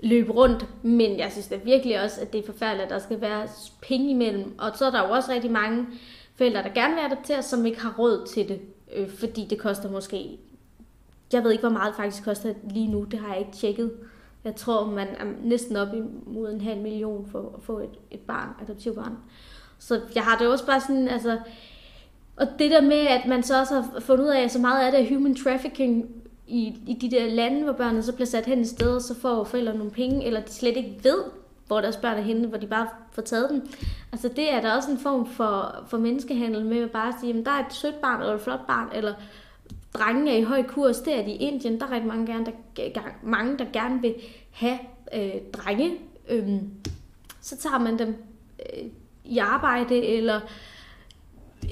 [0.03, 3.21] løbe rundt, men jeg synes da virkelig også, at det er forfærdeligt, at der skal
[3.21, 3.47] være
[3.81, 4.59] penge imellem.
[4.59, 5.85] Og så er der jo også rigtig mange
[6.35, 8.59] forældre, der gerne vil adoptere, som ikke har råd til det
[8.95, 10.39] øh, fordi det koster måske
[11.33, 13.03] jeg ved ikke, hvor meget det faktisk koster lige nu.
[13.03, 13.91] Det har jeg ikke tjekket.
[14.43, 18.19] Jeg tror, man er næsten op imod en halv million for at få et, et
[18.19, 19.17] barn, adoptivbarn.
[19.79, 21.39] Så jeg har det også bare sådan, altså...
[22.37, 24.85] Og det der med, at man så også har fundet ud af, at så meget
[24.85, 26.22] af det er human trafficking
[26.53, 29.43] i, i de der lande, hvor børnene så bliver sat hen i stedet, så får
[29.43, 31.23] forældrene nogle penge, eller de slet ikke ved,
[31.67, 33.67] hvor deres børn er henne, hvor de bare får taget dem.
[34.11, 37.45] Altså det er der også en form for, for menneskehandel med at bare sige, at
[37.45, 39.13] der er et sødt barn, eller et flot barn, eller
[39.93, 42.45] drenge er i høj kurs, det er de i Indien, der er rigtig mange, gerne,
[42.77, 44.15] der, mange, der gerne vil
[44.51, 44.79] have
[45.15, 45.91] øh, drenge.
[46.29, 46.69] Øhm,
[47.41, 48.15] så tager man dem
[48.59, 48.83] øh,
[49.25, 50.39] i arbejde, eller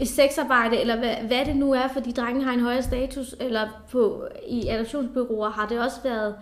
[0.04, 4.28] sexarbejde, eller hvad, hvad det nu er, fordi drenge har en højere status, eller på,
[4.48, 6.36] i adoptionsbyråer har det også været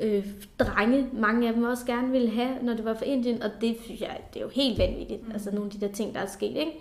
[0.00, 0.26] øh,
[0.58, 3.76] drenge, mange af dem også gerne ville have, når det var for Indien, og det
[3.84, 5.32] synes jeg, det er jo helt vanvittigt, mm.
[5.32, 6.72] altså nogle af de der ting, der er sket, ikke?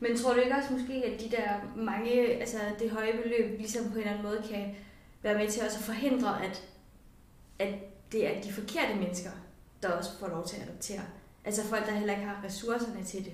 [0.00, 3.84] Men tror du ikke også måske, at de der mange, altså det høje beløb, ligesom
[3.84, 4.76] på en eller anden måde kan
[5.22, 6.62] være med til også at forhindre, at,
[7.58, 7.74] at
[8.12, 9.30] det er de forkerte mennesker,
[9.82, 11.00] der også får lov til at adoptere?
[11.44, 13.32] Altså folk, der heller ikke har ressourcerne til det.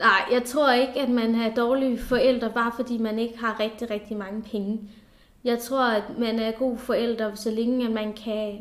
[0.00, 3.90] Nej, jeg tror ikke, at man er dårlige forældre, bare fordi man ikke har rigtig,
[3.90, 4.80] rigtig mange penge.
[5.44, 8.58] Jeg tror, at man er god forældre, så længe at man kan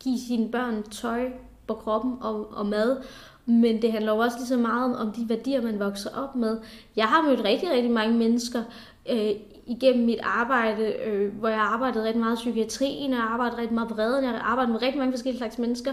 [0.00, 1.30] give sine børn tøj
[1.66, 3.02] på kroppen og, og mad.
[3.46, 6.36] Men det handler jo også lige så meget om, om de værdier, man vokser op
[6.36, 6.58] med.
[6.96, 8.62] Jeg har mødt rigtig, rigtig mange mennesker
[9.10, 9.30] øh,
[9.66, 13.74] igennem mit arbejde, øh, hvor jeg arbejdede rigtig meget i psykiatrien, og jeg arbejdede rigtig
[13.74, 15.92] meget på redden, jeg har arbejdet med rigtig mange forskellige slags mennesker,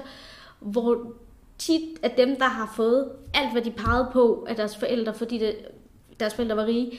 [0.59, 1.13] hvor
[1.57, 5.37] tit af dem, der har fået alt, hvad de pegede på af deres forældre, fordi
[5.37, 5.55] det,
[6.19, 6.91] deres forældre var rige,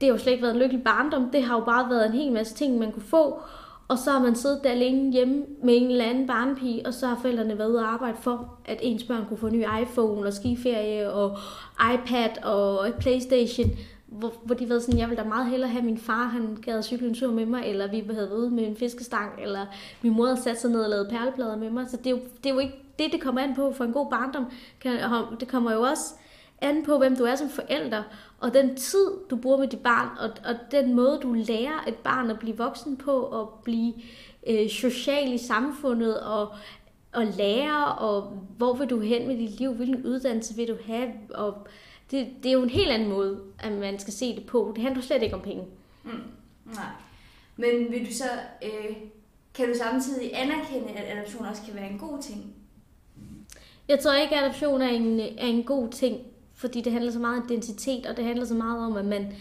[0.00, 1.30] det har jo slet ikke været en lykkelig barndom.
[1.30, 3.40] Det har jo bare været en hel masse ting, man kunne få.
[3.88, 7.06] Og så har man siddet der alene hjemme med en eller anden barnepige, og så
[7.06, 10.26] har forældrene været ude og arbejde for, at ens børn kunne få en ny iPhone
[10.26, 11.38] og skiferie og
[11.94, 13.70] iPad og Playstation.
[14.18, 16.82] Hvor, hvor de ved sådan, jeg vil da meget hellere have min far, han gad
[16.82, 19.66] cykle en tur med mig, eller vi havde været ude med en fiskestang, eller
[20.02, 21.86] min mor havde sat sig ned og lavet perleplader med mig.
[21.90, 23.92] Så det er jo, det er jo ikke det, det kommer an på for en
[23.92, 24.46] god barndom.
[25.40, 26.14] Det kommer jo også
[26.60, 28.02] an på, hvem du er som forælder,
[28.40, 31.94] og den tid, du bruger med dit barn, og, og den måde, du lærer et
[31.94, 33.94] barn at blive voksen på, og blive
[34.46, 36.48] øh, social i samfundet, og,
[37.12, 38.22] og lære, og
[38.56, 41.66] hvor vil du hen med dit liv, hvilken uddannelse vil du have, og
[42.10, 44.72] det, det er jo en helt anden måde, at man skal se det på.
[44.74, 45.64] Det handler slet ikke om penge.
[46.04, 46.10] Mm.
[46.64, 46.84] Nej.
[47.56, 48.30] Men vil du så,
[48.62, 48.96] øh,
[49.54, 52.54] kan du samtidig anerkende, at adoption også kan være en god ting?
[53.88, 56.20] Jeg tror ikke, at adoption er en, er en god ting,
[56.54, 59.32] fordi det handler så meget om identitet, og det handler så meget om, at man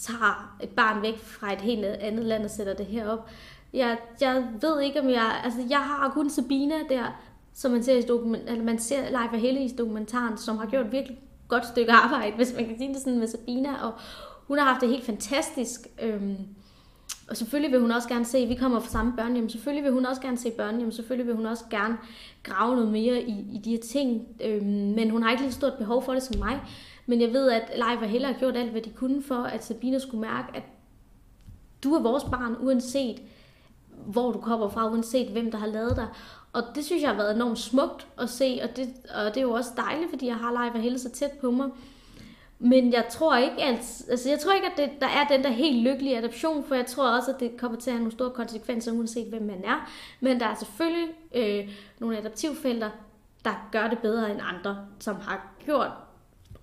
[0.00, 3.30] tager et barn væk fra et helt andet land og sætter det herop.
[3.72, 5.40] Jeg, jeg ved ikke, om jeg...
[5.44, 7.20] Altså, jeg har kun Sabina der,
[7.52, 10.66] som man ser i dokument, eller man ser live af hele i dokumentaren, som har
[10.66, 11.18] gjort virkelig
[11.50, 13.92] godt stykke arbejde, hvis man kan sige det sådan med Sabina, og
[14.48, 15.80] hun har haft det helt fantastisk.
[16.02, 16.36] Øhm,
[17.30, 20.06] og selvfølgelig vil hun også gerne se, vi kommer fra samme børnehjem, selvfølgelig vil hun
[20.06, 21.96] også gerne se børnehjem, selvfølgelig vil hun også gerne
[22.42, 25.58] grave noget mere i, i de her ting, øhm, men hun har ikke lige så
[25.58, 26.60] stort behov for det som mig.
[27.06, 29.64] Men jeg ved, at Leif og Helle har gjort alt, hvad de kunne for, at
[29.64, 30.62] Sabina skulle mærke, at
[31.84, 33.22] du er vores barn, uanset
[34.06, 36.06] hvor du kommer fra, uanset hvem der har lavet dig.
[36.52, 39.42] Og det synes jeg har været enormt smukt at se, og det, og det er
[39.42, 41.70] jo også dejligt, fordi jeg har live og hele så tæt på mig.
[42.58, 45.50] Men jeg tror ikke, at, altså jeg tror ikke, at det, der er den der
[45.50, 48.30] helt lykkelige adoption, for jeg tror også, at det kommer til at have nogle store
[48.30, 49.90] konsekvenser, uanset hvem man er.
[50.20, 52.90] Men der er selvfølgelig øh, nogle adoptivforældre,
[53.44, 55.90] der gør det bedre end andre, som har gjort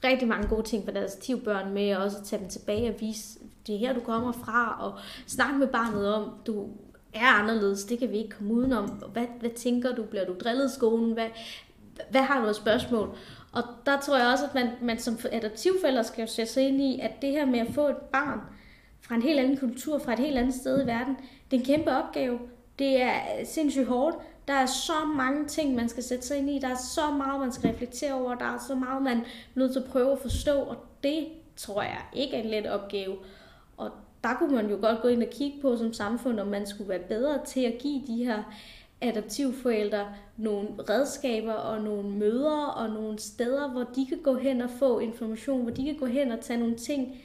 [0.03, 3.01] rigtig mange gode ting for deres adoptivbørn med, og også at tage dem tilbage og
[3.01, 6.67] vise, det er her, du kommer fra, og snakke med barnet om, du
[7.13, 8.89] er anderledes, det kan vi ikke komme udenom.
[8.89, 10.03] Hvad, hvad tænker du?
[10.03, 11.11] Bliver du drillet i skolen?
[11.11, 11.27] Hvad,
[12.09, 13.17] hvad har du et spørgsmål?
[13.51, 16.99] Og der tror jeg også, at man, man som adoptivforældre skal sætte sig ind i,
[16.99, 18.39] at det her med at få et barn
[19.01, 21.17] fra en helt anden kultur, fra et helt andet sted i verden,
[21.51, 22.39] det er en kæmpe opgave.
[22.79, 23.13] Det er
[23.45, 24.15] sindssygt hårdt.
[24.47, 26.59] Der er så mange ting, man skal sætte sig ind i.
[26.59, 28.35] Der er så meget, man skal reflektere over.
[28.35, 29.23] Der er så meget, man er
[29.55, 30.51] nødt til at prøve at forstå.
[30.51, 33.15] Og det tror jeg ikke er en let opgave.
[34.27, 36.67] Og der kunne man jo godt gå ind og kigge på som samfund, om man
[36.67, 38.43] skulle være bedre til at give de her
[39.01, 44.69] adoptivforældre nogle redskaber og nogle møder og nogle steder, hvor de kan gå hen og
[44.69, 47.15] få information, hvor de kan gå hen og tage nogle ting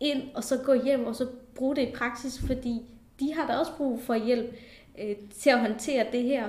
[0.00, 2.82] ind, og så gå hjem og så bruge det i praksis, fordi
[3.20, 4.54] de har da også brug for hjælp
[5.02, 6.48] øh, til at håndtere det her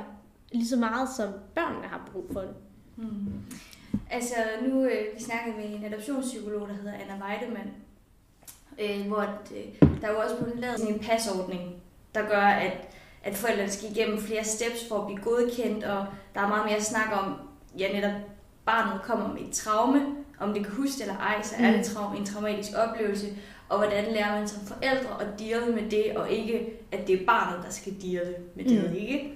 [0.51, 2.55] lige så meget, som børnene har brug for det.
[2.97, 3.33] Mm.
[4.09, 4.35] Altså
[4.67, 7.71] nu, øh, vi snakkede med en adoptionspsykolog, der hedder Anna Weidemann,
[8.79, 11.75] øh, hvor øh, der er jo også blevet lavet en pasordning,
[12.15, 12.87] der gør, at
[13.23, 16.05] at forældrene skal igennem flere steps for at blive godkendt, og
[16.35, 17.35] der er meget mere snak om,
[17.79, 18.21] ja netop
[18.65, 20.01] barnet kommer med et traume,
[20.39, 21.81] om det kan huske eller ej, så er det mm.
[21.81, 23.27] trau- en traumatisk oplevelse,
[23.69, 27.25] og hvordan lærer man som forældre at deale med det, og ikke at det er
[27.25, 28.95] barnet, der skal deale med det, mm.
[28.95, 29.33] ikke?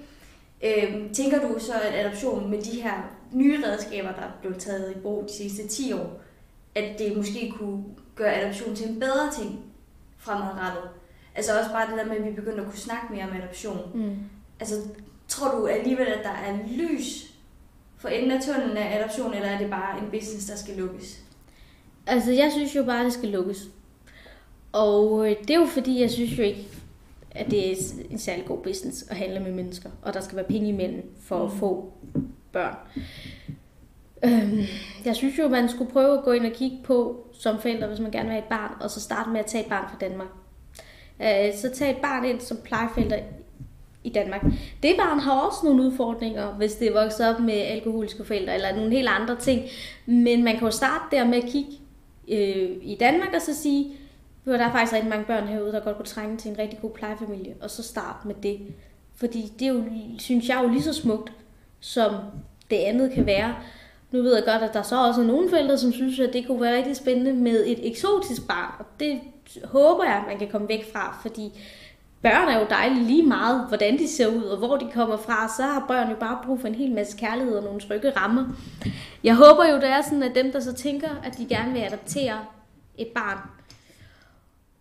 [0.63, 2.93] Øhm, tænker du så, at adoption med de her
[3.31, 6.21] nye redskaber, der er blevet taget i brug de sidste 10 år,
[6.75, 7.83] at det måske kunne
[8.15, 9.59] gøre adoption til en bedre ting
[10.17, 10.83] fremadrettet?
[11.35, 13.91] Altså også bare det der med, at vi begynder at kunne snakke mere om adoption.
[13.93, 14.15] Mm.
[14.59, 14.75] Altså,
[15.27, 17.33] tror du alligevel, at der er lys
[17.97, 21.21] for enden af tunnelen af adoption, eller er det bare en business, der skal lukkes?
[22.07, 23.67] Altså, jeg synes jo bare, at det skal lukkes.
[24.71, 26.67] Og øh, det er jo fordi, jeg synes jo ikke,
[27.31, 27.75] at det er
[28.09, 31.45] en særlig god business at handle med mennesker, og der skal være penge imellem for
[31.45, 31.59] at mm.
[31.59, 31.93] få
[32.51, 32.75] børn.
[34.25, 34.59] Øhm,
[35.05, 37.99] jeg synes jo, man skulle prøve at gå ind og kigge på som forældre, hvis
[37.99, 39.97] man gerne vil have et barn, og så starte med at tage et barn fra
[40.01, 40.27] Danmark.
[41.21, 43.19] Øh, så tage et barn ind som plejeforældre
[44.03, 44.41] i Danmark.
[44.83, 48.75] Det barn har også nogle udfordringer, hvis det er vokset op med alkoholiske forældre, eller
[48.75, 49.63] nogle helt andre ting.
[50.05, 51.71] Men man kan jo starte der med at kigge
[52.27, 53.93] øh, i Danmark og så sige,
[54.47, 56.79] at der er faktisk rigtig mange børn herude, der godt kunne trænge til en rigtig
[56.81, 58.59] god plejefamilie, og så starte med det.
[59.15, 59.83] Fordi det er jo,
[60.19, 61.31] synes jeg jo lige så smukt,
[61.79, 62.13] som
[62.69, 63.55] det andet kan være.
[64.11, 66.47] Nu ved jeg godt, at der så også er nogle forældre, som synes, at det
[66.47, 68.73] kunne være rigtig spændende med et eksotisk barn.
[68.79, 69.19] Og det
[69.63, 71.51] håber jeg, at man kan komme væk fra, fordi
[72.21, 75.53] børn er jo dejlige lige meget, hvordan de ser ud og hvor de kommer fra.
[75.57, 78.45] Så har børn jo bare brug for en hel masse kærlighed og nogle trygge rammer.
[79.23, 81.81] Jeg håber jo, det er sådan, at dem, der så tænker, at de gerne vil
[81.81, 82.45] adoptere
[82.97, 83.37] et barn,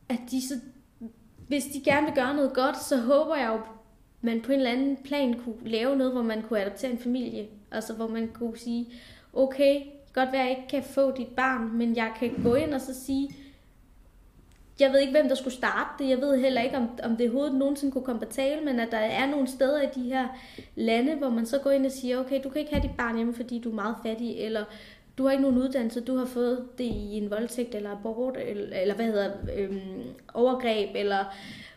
[0.09, 0.55] at de så,
[1.49, 3.59] hvis de gerne vil gøre noget godt, så håber jeg jo,
[4.21, 7.47] man på en eller anden plan kunne lave noget, hvor man kunne adoptere en familie.
[7.71, 8.87] Altså hvor man kunne sige,
[9.35, 9.81] okay,
[10.13, 12.95] godt være, jeg ikke kan få dit barn, men jeg kan gå ind og så
[13.05, 13.31] sige,
[14.81, 16.11] jeg ved ikke, hvem der skulle starte det.
[16.11, 18.89] Jeg ved heller ikke, om, om det overhovedet nogensinde kunne komme på tale, men at
[18.91, 20.29] der er nogle steder i de her
[20.75, 23.17] lande, hvor man så går ind og siger, okay, du kan ikke have dit barn
[23.17, 24.65] hjemme, fordi du er meget fattig, eller
[25.19, 28.81] du har ikke nogen uddannelse, du har fået det i en voldtægt, eller abort, eller,
[28.81, 30.03] eller hvad hedder, øhm,
[30.35, 31.25] overgreb, eller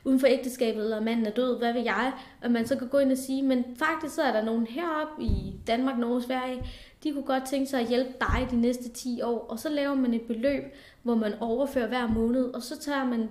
[0.03, 2.11] uden for ægteskabet, eller manden er død, hvad vil jeg?
[2.43, 5.23] Og man så kan gå ind og sige, men faktisk så er der nogen heroppe
[5.23, 6.63] i Danmark, Norge, Sverige,
[7.03, 9.95] de kunne godt tænke sig at hjælpe dig de næste 10 år, og så laver
[9.95, 10.63] man et beløb,
[11.03, 13.29] hvor man overfører hver måned, og så tager man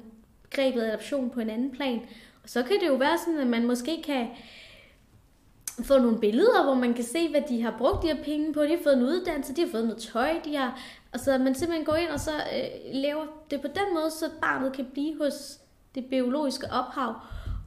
[0.50, 2.00] grebet adoption på en anden plan.
[2.42, 4.28] Og så kan det jo være sådan, at man måske kan
[5.84, 8.62] få nogle billeder, hvor man kan se, hvad de har brugt de her penge på.
[8.62, 10.80] De har fået en uddannelse, de har fået noget tøj, de har...
[11.12, 14.72] Altså, man simpelthen går ind og så øh, laver det på den måde, så barnet
[14.72, 15.58] kan blive hos
[15.94, 17.14] det biologiske ophav,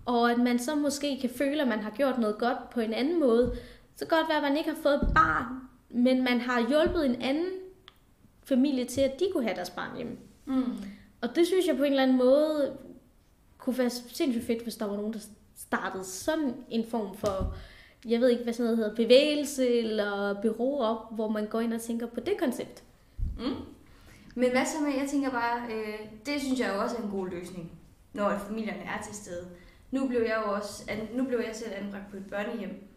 [0.05, 2.93] og at man så måske kan føle, at man har gjort noget godt på en
[2.93, 3.55] anden måde.
[3.95, 5.45] Så godt være, at man ikke har fået et barn,
[5.89, 7.49] men man har hjulpet en anden
[8.43, 10.17] familie til, at de kunne have deres barn hjemme.
[10.45, 10.63] Mm.
[11.21, 12.77] Og det synes jeg på en eller anden måde
[13.57, 15.19] kunne være sindssygt fedt, hvis der var nogen, der
[15.55, 17.55] startede sådan en form for,
[18.05, 21.73] jeg ved ikke, hvad sådan noget hedder, bevægelse eller bureau op, hvor man går ind
[21.73, 22.83] og tænker på det koncept.
[23.39, 23.55] Mm.
[24.35, 27.09] Men hvad så med, jeg tænker bare, øh, det synes jeg jo også er en
[27.09, 27.71] god løsning,
[28.13, 29.47] når familierne er til stede.
[29.91, 32.88] Nu blev jeg jo også, nu blev jeg selv anbragt på et børnehjem,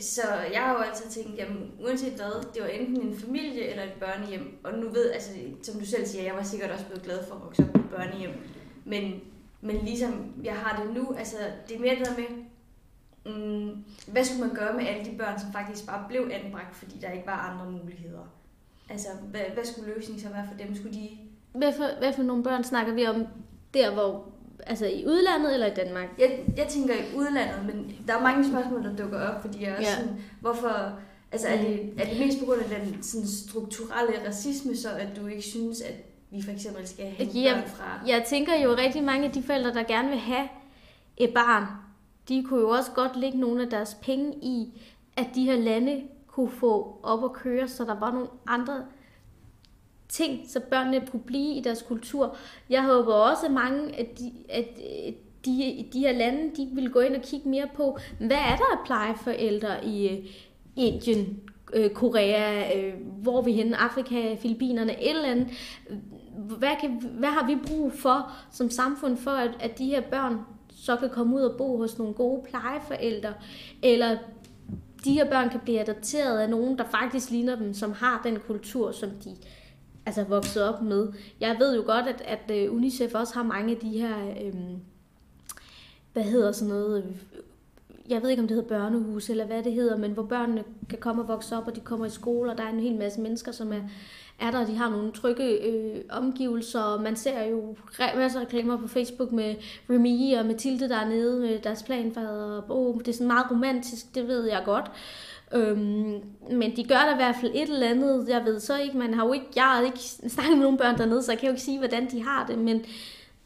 [0.00, 0.22] så
[0.52, 3.92] jeg har jo altid tænkt, jamen uanset hvad, det var enten en familie eller et
[4.00, 4.58] børnehjem.
[4.64, 5.30] Og nu ved, altså
[5.62, 7.78] som du selv siger, jeg var sikkert også blevet glad for at vokse op på
[7.78, 8.30] et børnehjem.
[8.84, 9.20] Men,
[9.60, 11.36] men ligesom jeg har det nu, altså
[11.68, 12.44] det er mere det der med,
[13.34, 16.98] mm, hvad skulle man gøre med alle de børn, som faktisk bare blev anbragt, fordi
[16.98, 18.34] der ikke var andre muligheder?
[18.90, 20.74] Altså, hvad, hvad skulle løsningen så være for dem?
[20.74, 21.18] Skulle de...
[21.52, 23.26] Hvad for, hvad for nogle børn snakker vi om
[23.74, 24.32] der, hvor
[24.66, 26.08] Altså i udlandet eller i Danmark?
[26.18, 29.70] Jeg, jeg tænker i udlandet, men der er mange spørgsmål, der dukker op, fordi jeg
[29.70, 29.94] er ja.
[29.94, 30.92] sådan, hvorfor...
[31.32, 35.08] Altså er det, er det mest på grund af den sådan, strukturelle racisme, så at
[35.16, 35.94] du ikke synes, at
[36.30, 38.00] vi for eksempel skal have ja, børn fra...
[38.06, 40.48] Jeg tænker jo rigtig mange af de forældre, der gerne vil have
[41.16, 41.64] et barn,
[42.28, 44.82] de kunne jo også godt lægge nogle af deres penge i,
[45.16, 48.84] at de her lande kunne få op at køre, så der var nogle andre
[50.08, 52.36] ting, så børnene kunne blive i deres kultur.
[52.70, 55.12] Jeg håber også, at mange af de, at øh,
[55.44, 58.72] de, de her lande, de vil gå ind og kigge mere på, hvad er der
[58.72, 60.18] at pleje forældre i øh,
[60.76, 61.40] Indien,
[61.72, 62.64] øh, Korea,
[63.22, 65.48] hvor vi henne, Afrika, Filippinerne, et eller andet.
[66.58, 70.38] Hvad, kan, hvad har vi brug for som samfund for, at, at de her børn
[70.70, 73.34] så kan komme ud og bo hos nogle gode plejeforældre,
[73.82, 74.16] eller
[75.04, 78.38] de her børn kan blive adopteret af nogen, der faktisk ligner dem, som har den
[78.46, 79.36] kultur, som de
[80.08, 81.12] altså vokset op med.
[81.40, 84.54] Jeg ved jo godt, at, at øh, UNICEF også har mange af de her, øh,
[86.12, 87.40] hvad hedder sådan noget, øh,
[88.08, 90.98] jeg ved ikke om det hedder børnehus eller hvad det hedder, men hvor børnene kan
[90.98, 93.20] komme og vokse op, og de kommer i skole, og der er en hel masse
[93.20, 93.80] mennesker, som er,
[94.40, 97.76] er der, og de har nogle trygge øh, omgivelser, og man ser jo
[98.16, 99.54] masser af reklamer på Facebook med
[99.90, 104.28] Remy og Mathilde dernede med deres planfader, og oh, det er sådan meget romantisk, det
[104.28, 104.90] ved jeg godt.
[105.52, 106.20] Øhm,
[106.50, 108.28] men de gør da i hvert fald et eller andet.
[108.28, 110.98] Jeg ved så ikke, man har jo ikke, jeg har ikke snakket med nogen børn
[110.98, 112.84] dernede, så jeg kan jo ikke sige, hvordan de har det, men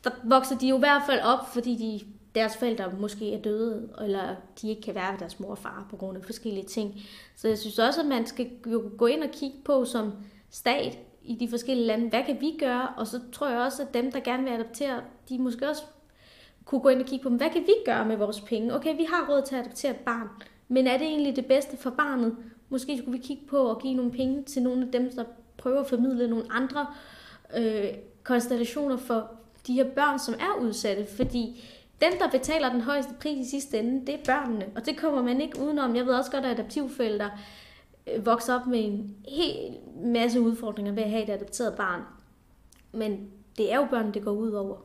[0.04, 3.88] der vokser de jo i hvert fald op, fordi de, deres forældre måske er døde,
[4.00, 6.94] eller de ikke kan være ved deres mor og far på grund af forskellige ting.
[7.36, 10.12] Så jeg synes også, at man skal jo gå ind og kigge på som
[10.50, 12.88] stat i de forskellige lande, hvad kan vi gøre?
[12.96, 15.82] Og så tror jeg også, at dem, der gerne vil adoptere, de måske også
[16.64, 18.74] kunne gå ind og kigge på, hvad kan vi gøre med vores penge?
[18.74, 20.28] Okay, vi har råd til at adoptere et barn,
[20.72, 22.36] men er det egentlig det bedste for barnet?
[22.68, 25.24] Måske skulle vi kigge på at give nogle penge til nogle af dem, der
[25.56, 26.86] prøver at formidle nogle andre
[27.56, 27.84] øh,
[28.22, 29.30] konstellationer for
[29.66, 31.06] de her børn, som er udsatte.
[31.06, 31.64] Fordi
[32.00, 34.66] dem, der betaler den højeste pris i sidste ende, det er børnene.
[34.76, 35.96] Og det kommer man ikke udenom.
[35.96, 37.30] Jeg ved også godt, at adaptivforældre
[38.06, 42.02] øh, vokser op med en hel masse udfordringer ved at have et adopteret barn.
[42.92, 44.76] Men det er jo børnene, det går ud over.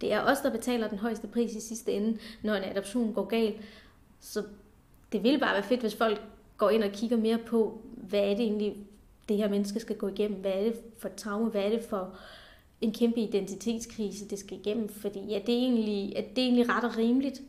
[0.00, 3.24] Det er os, der betaler den højeste pris i sidste ende, når en adoption går
[3.24, 3.56] galt.
[4.20, 4.42] Så
[5.12, 6.22] det ville bare være fedt, hvis folk
[6.56, 8.76] går ind og kigger mere på, hvad er det egentlig,
[9.28, 10.40] det her menneske skal gå igennem?
[10.40, 11.50] Hvad er det for et traume?
[11.50, 12.14] Hvad er det for
[12.80, 14.88] en kæmpe identitetskrise, det skal igennem?
[14.88, 17.42] Fordi ja, det er egentlig, at det er egentlig ret og rimeligt,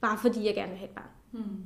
[0.00, 1.08] bare fordi jeg gerne vil have et barn.
[1.30, 1.64] Hmm.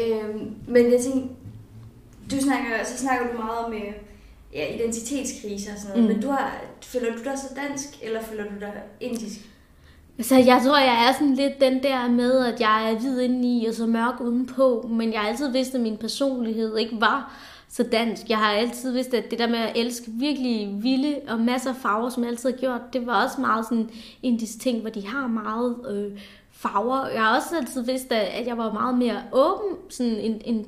[0.00, 1.28] Øhm, men jeg tænker,
[2.30, 3.92] du snakker, så snakker du meget om øh,
[4.54, 6.14] ja, identitetskrise og sådan noget, mm.
[6.14, 9.40] men du har, føler du dig så dansk, eller føler du dig indisk?
[10.18, 13.66] Altså, jeg tror, jeg er sådan lidt den der med, at jeg er hvid indeni
[13.66, 17.32] og så mørk udenpå, men jeg har altid vidst, at min personlighed ikke var
[17.68, 18.28] så dansk.
[18.28, 21.76] Jeg har altid vidst, at det der med at elske virkelig vilde og masser af
[21.76, 23.90] farver, som jeg altid har gjort, det var også meget sådan
[24.22, 27.06] indisk ting, hvor de har meget øh, farver.
[27.06, 30.66] Jeg har også altid vidst, at jeg var meget mere åben, sådan en, en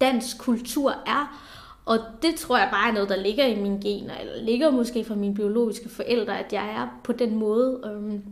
[0.00, 1.48] dansk kultur er.
[1.84, 5.04] Og det tror jeg bare er noget, der ligger i mine gener, eller ligger måske
[5.04, 7.80] fra mine biologiske forældre, at jeg er på den måde.
[7.84, 8.22] Øhm,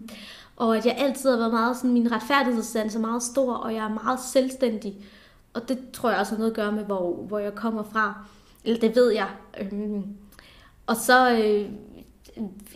[0.57, 3.85] og at jeg altid har været meget sådan, min retfærdighedssans er meget stor, og jeg
[3.85, 4.95] er meget selvstændig.
[5.55, 8.15] Og det tror jeg også har noget at gøre med, hvor, hvor jeg kommer fra.
[8.65, 9.29] Eller det ved jeg.
[9.61, 10.05] Øhm,
[10.87, 11.69] og så øh,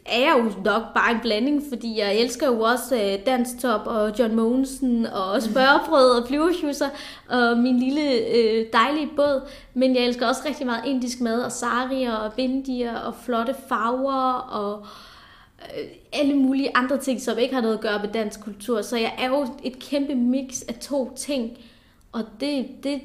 [0.07, 4.19] er jeg jo nok bare en blanding, fordi jeg elsker jo også uh, Danstop og
[4.19, 6.89] John Mogensen og Spørgebrød og flyverschusser
[7.29, 9.49] og min lille uh, dejlige båd.
[9.75, 14.33] Men jeg elsker også rigtig meget indisk mad og sarier og bindier og flotte farver
[14.33, 14.79] og
[15.59, 18.83] uh, alle mulige andre ting, som ikke har noget at gøre med dansk kultur.
[18.83, 21.59] Så jeg er jo et kæmpe mix af to ting,
[22.13, 23.01] og det, det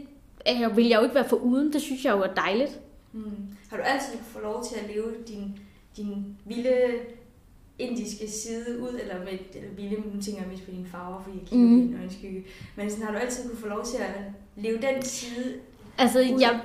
[0.46, 1.74] er, vil jeg jo ikke være for uden.
[1.74, 2.80] Det synes jeg jo er dejligt.
[3.14, 3.32] Mm.
[3.70, 5.60] Har du altid fået lov til at leve din
[5.98, 6.76] din vilde
[7.80, 11.38] indiske side ud, eller med eller vilde, nu tænker jeg mest på dine farver, fordi
[11.40, 11.82] jeg kigger mm.
[11.82, 12.44] på din øjenskygge.
[12.76, 14.14] Men sådan, har du altid kunne få lov til at
[14.56, 15.54] leve den side
[15.98, 16.40] Altså, ud?
[16.40, 16.60] jeg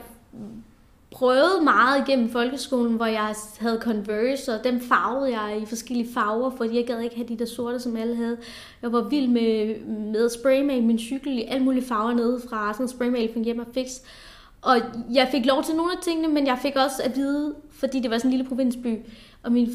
[1.10, 6.50] prøvede meget igennem folkeskolen, hvor jeg havde Converse, og dem farvede jeg i forskellige farver,
[6.56, 8.36] fordi jeg gad ikke have de der sorte, som alle havde.
[8.82, 12.88] Jeg var vild med, med spraymale min cykel i alle mulige farver nede fra sådan
[12.88, 13.88] spraymale hjem og fix.
[14.64, 14.76] Og
[15.12, 18.10] jeg fik lov til nogle af tingene, men jeg fik også at vide, fordi det
[18.10, 18.98] var sådan en lille provinsby,
[19.42, 19.72] og mine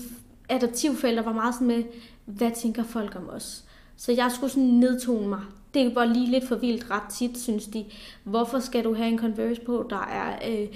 [0.50, 1.84] adoptivforældre var meget sådan med,
[2.26, 3.64] hvad tænker folk om os?
[3.98, 5.42] Så jeg skulle sådan nedtone mig.
[5.74, 7.86] Det var lige lidt for vildt ret tit, synes de.
[8.24, 10.68] Hvorfor skal du have en Converse på, der er øh,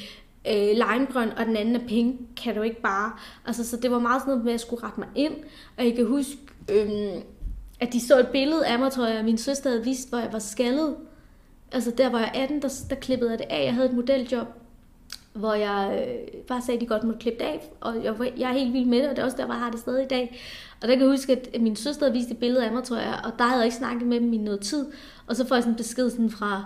[0.47, 2.19] øh, limegrøn, og den anden er pink?
[2.43, 3.11] Kan du ikke bare?
[3.45, 5.33] Altså, så det var meget sådan noget med, at jeg skulle rette mig ind.
[5.77, 6.37] Og jeg kan huske,
[6.71, 7.21] øh,
[7.79, 10.33] at de så et billede af mig, tror jeg, min søster havde vist, hvor jeg
[10.33, 10.95] var skaldet.
[11.73, 13.65] Altså der var jeg 18, der, der klippede jeg det af.
[13.65, 14.47] Jeg havde et modeljob,
[15.33, 17.71] hvor jeg øh, bare sagde, at de godt måtte klippe det af.
[17.81, 19.61] Og jeg, jeg er helt vild med det, og det er også der, hvor jeg
[19.61, 20.39] har det stadig i dag.
[20.81, 22.97] Og der kan jeg huske, at min søster havde vist et billede af mig, tror
[22.97, 24.85] jeg, og der havde jeg ikke snakket med dem i noget tid.
[25.27, 26.65] Og så får jeg sådan en besked sådan fra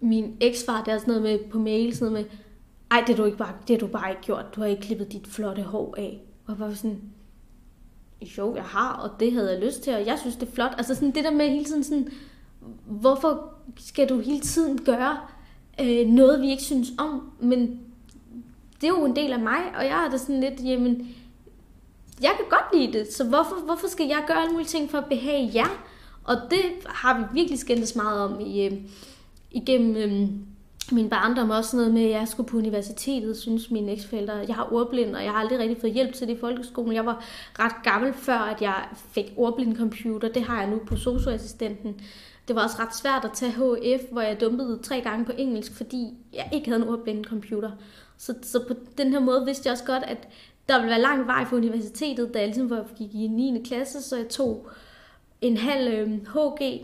[0.00, 2.38] min eksfar, der er sådan noget med på mail, sådan noget med,
[2.90, 4.54] ej, det har du, ikke bare, det har du bare ikke gjort.
[4.56, 6.22] Du har ikke klippet dit flotte hår af.
[6.46, 7.00] Og jeg var sådan,
[8.38, 10.74] jo, jeg har, og det havde jeg lyst til, og jeg synes, det er flot.
[10.78, 12.08] Altså sådan det der med hele tiden sådan,
[12.86, 15.18] hvorfor skal du hele tiden gøre
[15.80, 17.30] øh, noget, vi ikke synes om?
[17.40, 17.80] Men
[18.80, 21.08] det er jo en del af mig, og jeg er da sådan lidt, jamen,
[22.22, 24.98] jeg kan godt lide det, så hvorfor, hvorfor skal jeg gøre alle mulige ting for
[24.98, 25.84] at behage jer?
[26.24, 28.72] Og det har vi virkelig skændtes meget om i, øh,
[29.50, 30.28] igennem øh,
[30.92, 31.50] min barndom.
[31.50, 34.44] Også noget med, at jeg skulle på universitetet, synes mine eksforældre.
[34.48, 36.94] Jeg har ordblind, og jeg har aldrig rigtig fået hjælp til det i folkeskolen.
[36.94, 37.24] Jeg var
[37.58, 40.28] ret gammel før, at jeg fik ordblind computer.
[40.28, 42.00] Det har jeg nu på socioassistenten.
[42.48, 45.72] Det var også ret svært at tage HF, hvor jeg dumpede tre gange på engelsk,
[45.76, 47.70] fordi jeg ikke havde en ordblind computer.
[48.16, 50.28] Så, så på den her måde vidste jeg også godt, at
[50.68, 53.62] der ville være lang vej fra universitetet, da jeg ligesom var, gik i 9.
[53.64, 54.68] klasse, så jeg tog
[55.40, 56.80] en halv øh, HG,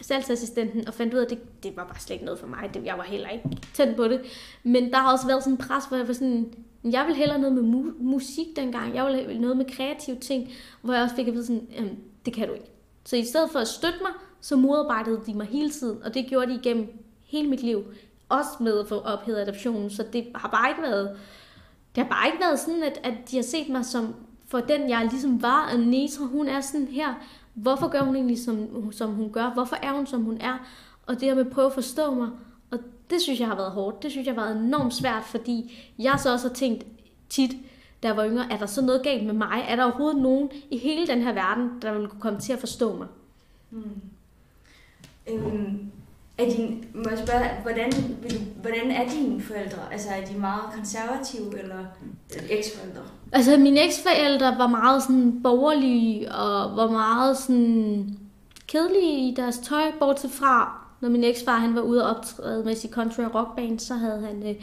[0.00, 2.70] salgsassistenten, og fandt ud af, at det, det var bare slet ikke noget for mig.
[2.74, 4.20] Det, jeg var heller ikke tændt på det.
[4.62, 7.38] Men der har også været sådan en pres, hvor jeg var sådan, jeg vil hellere
[7.38, 8.94] noget med mu- musik dengang.
[8.94, 10.52] Jeg vil noget med kreative ting,
[10.82, 12.70] hvor jeg også fik at vide sådan, det kan du ikke.
[13.04, 14.10] Så i stedet for at støtte mig,
[14.44, 17.84] så modarbejdede de mig hele tiden, og det gjorde de igennem hele mit liv.
[18.28, 21.16] Også med at få ophedet adoptionen, så det har bare ikke været,
[21.94, 24.14] det har bare ikke været sådan, at, at de har set mig som
[24.46, 25.70] for den, jeg ligesom var.
[25.72, 27.14] Og Netra, hun er sådan her.
[27.54, 29.50] Hvorfor gør hun egentlig, som, som hun gør?
[29.50, 30.58] Hvorfor er hun, som hun er?
[31.06, 32.28] Og det her med at prøve at forstå mig.
[32.70, 32.78] Og
[33.10, 34.02] det synes jeg har været hårdt.
[34.02, 36.86] Det synes jeg har været enormt svært, fordi jeg så også har tænkt
[37.28, 37.50] tit,
[38.02, 39.64] da jeg var yngre, er der så noget galt med mig?
[39.68, 42.58] Er der overhovedet nogen i hele den her verden, der vil kunne komme til at
[42.58, 43.06] forstå mig?
[43.70, 44.00] Mm.
[45.28, 45.90] Øhm,
[46.38, 49.78] er din, må jeg spørge, hvordan, vil du, hvordan er dine forældre?
[49.92, 51.84] Altså er de meget konservative eller
[52.50, 53.00] eksforældre?
[53.32, 58.18] Altså mine eksforældre var meget sådan borgerlige og var meget sådan
[58.66, 62.74] kedelige i deres tøj, bortset fra, når min eksfar han var ude og optræde med
[62.74, 64.54] sit country og rockband, så havde han øh,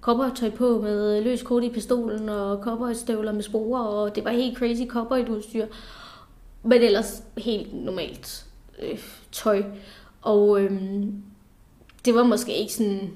[0.00, 4.58] cowboytøj på med løs kort i pistolen og cowboystøvler med sporer, og det var helt
[4.58, 5.66] crazy cowboyudstyr.
[6.62, 8.46] Men ellers helt normalt
[8.82, 8.98] øh,
[9.32, 9.62] tøj.
[10.22, 11.22] Og øhm,
[12.04, 13.10] det var måske ikke sådan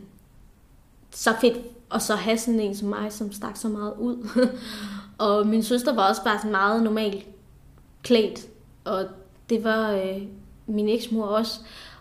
[1.10, 1.58] så fedt
[1.94, 4.28] at så have sådan en som mig, som stak så meget ud.
[5.18, 7.26] og min søster var også bare sådan meget normalt
[8.02, 8.46] klædt.
[8.84, 9.04] Og
[9.50, 10.22] det var øh,
[10.66, 11.60] min eksmor også.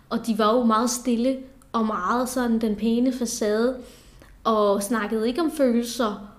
[0.09, 1.37] Og de var jo meget stille
[1.71, 3.77] og meget sådan den pæne facade.
[4.43, 6.29] Og snakkede ikke om følelser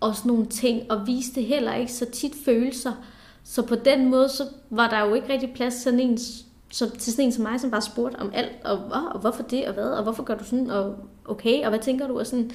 [0.00, 0.90] og sådan nogle ting.
[0.90, 2.92] Og viste heller ikke så tit følelser.
[3.44, 6.90] Så på den måde, så var der jo ikke rigtig plads til sådan ens så
[6.90, 8.78] til sådan en som mig, som bare spurgte om alt, og,
[9.14, 12.08] og hvorfor det, og hvad, og hvorfor gør du sådan, og okay, og hvad tænker
[12.08, 12.50] du, og sådan.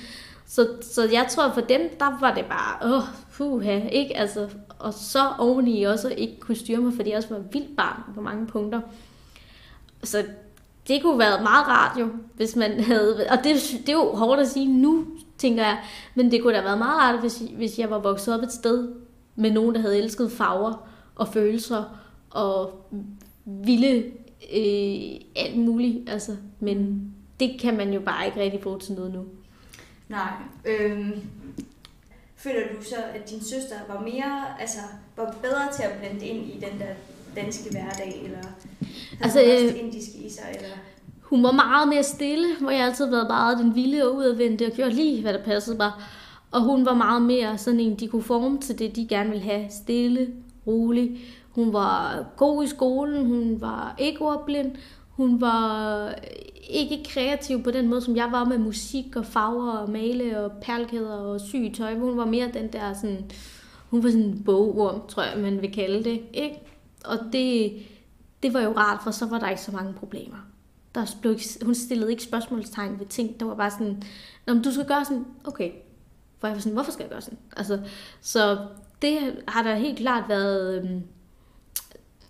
[0.46, 3.04] Så, så jeg tror, for dem, der var det bare, åh,
[3.34, 4.18] puha, ikke?
[4.18, 4.50] Altså,
[4.80, 8.22] og så oveni også ikke kunne styre mig, fordi jeg også var vildt barn på
[8.22, 8.82] mange punkter.
[10.04, 10.24] Så
[10.88, 14.42] det kunne være meget rart jo, hvis man havde, og det, det er jo hårdt
[14.42, 15.06] at sige nu,
[15.38, 15.78] tænker jeg,
[16.16, 18.52] men det kunne da have været meget rart, hvis, hvis jeg var vokset op et
[18.52, 18.90] sted
[19.36, 21.84] med nogen, der havde elsket farver og følelser,
[22.30, 22.88] og
[23.48, 24.04] ville
[24.56, 27.02] øh, alt muligt, altså, men
[27.40, 29.26] det kan man jo bare ikke rigtig få til noget nu.
[30.10, 30.32] Nej.
[30.66, 31.14] Øhm,
[32.36, 34.80] føler du så, at din søster var mere, altså,
[35.18, 36.94] var bedre til at blende ind i den der
[37.36, 38.40] danske hverdag, eller
[39.22, 40.76] altså, havde øh, indisk i sig, eller?
[41.22, 44.72] Hun var meget mere stille, hvor jeg altid været meget den vilde og udadvendte og
[44.72, 45.92] gjorde lige, hvad der passede mig.
[46.52, 49.44] Og hun var meget mere sådan en, de kunne forme til det, de gerne ville
[49.44, 49.66] have.
[49.70, 50.34] Stille,
[50.68, 51.20] rolig.
[51.58, 54.76] Hun var god i skolen, hun var ikke ordblind,
[55.10, 56.14] hun var
[56.70, 60.52] ikke kreativ på den måde, som jeg var med musik og farver og male og
[60.62, 61.96] perlkæder og syg tøj.
[61.96, 63.32] Hun var mere den der sådan,
[63.90, 66.22] hun var sådan en bogorm, tror jeg, man vil kalde det.
[66.34, 66.62] Ikke?
[67.06, 67.74] Og det,
[68.44, 70.38] det var jo rart, for så var der ikke så mange problemer.
[70.96, 73.40] Der blev ikke, hun stillede ikke spørgsmålstegn ved ting.
[73.40, 74.04] Der var bare sådan,
[74.48, 75.72] om du skal gøre sådan, okay.
[76.40, 77.40] For jeg var sådan, hvorfor skal jeg gøre sådan?
[77.58, 77.80] Altså,
[78.22, 78.58] så
[79.02, 81.04] det har der helt klart været, øhm,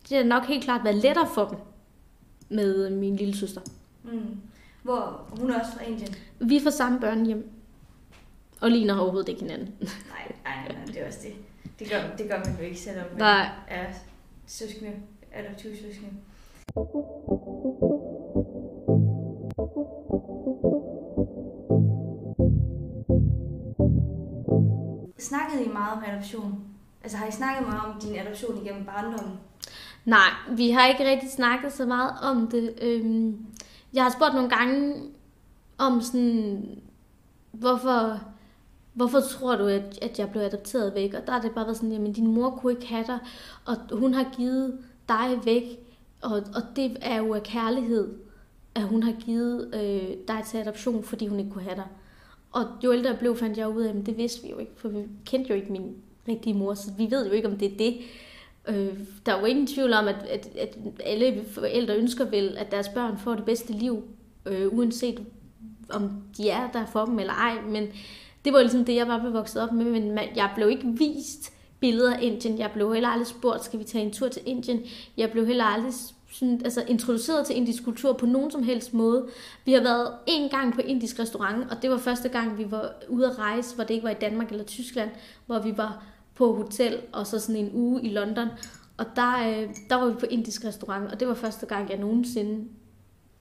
[0.10, 1.58] det har nok helt klart været lettere for dem
[2.50, 3.62] med min lille søster.
[4.04, 4.38] Mm.
[4.84, 6.16] Hvor hun er også fra Indien?
[6.40, 7.50] Vi er fra samme børnehjem.
[8.62, 9.76] Og ligner overhovedet ikke hinanden.
[9.80, 9.92] nej,
[10.44, 11.34] nej, nej, det er også det.
[11.80, 13.50] Det gør, det gør man jo ikke, selvom man nej.
[13.68, 13.86] er
[14.48, 14.92] søskende,
[15.34, 16.12] adoptivsøskende.
[25.20, 26.64] Snakkede I meget om adoption?
[27.04, 29.40] Altså har I snakket meget om din adoption igennem barndommen?
[30.08, 32.74] Nej, vi har ikke rigtig snakket så meget om det.
[32.82, 33.46] Øhm,
[33.94, 34.96] jeg har spurgt nogle gange
[35.78, 36.66] om sådan,
[37.52, 38.22] hvorfor,
[38.94, 41.14] hvorfor tror du, at, at jeg blev adopteret væk?
[41.14, 43.20] Og der er det bare været sådan, jamen din mor kunne ikke have dig,
[43.66, 44.78] og hun har givet
[45.10, 45.64] dig væk,
[46.22, 48.14] og, og det er jo af kærlighed,
[48.76, 51.88] at hun har givet øh, dig til adoption, fordi hun ikke kunne have dig.
[52.52, 54.72] Og jo ældre jeg blev, fandt jeg ud af, at det vidste vi jo ikke,
[54.76, 55.96] for vi kendte jo ikke min
[56.28, 57.98] rigtige mor, så vi ved jo ikke, om det er det.
[58.70, 62.72] Øh, der er jo ingen tvivl om, at, at, at alle forældre ønsker vel, at
[62.72, 64.04] deres børn får det bedste liv,
[64.46, 65.20] øh, uanset
[65.90, 67.62] om de er der for dem eller ej.
[67.68, 67.88] Men
[68.46, 69.86] det var ligesom det, jeg var vokset op med.
[69.86, 72.60] Men jeg blev ikke vist billeder af Indien.
[72.60, 74.82] Jeg blev heller aldrig spurgt, skal vi tage en tur til Indien?
[75.18, 75.94] Jeg blev heller aldrig
[76.32, 79.28] sådan, altså, introduceret til indisk kultur på nogen som helst måde.
[79.66, 82.94] Vi har været en gang på indisk restaurant, og det var første gang, vi var
[83.10, 85.10] ude at rejse, hvor det ikke var i Danmark eller Tyskland,
[85.46, 86.04] hvor vi var
[86.38, 88.48] på hotel, og så sådan en uge i London.
[88.98, 92.00] Og der, øh, der var vi på indisk restaurant, og det var første gang, jeg
[92.00, 92.68] nogensinde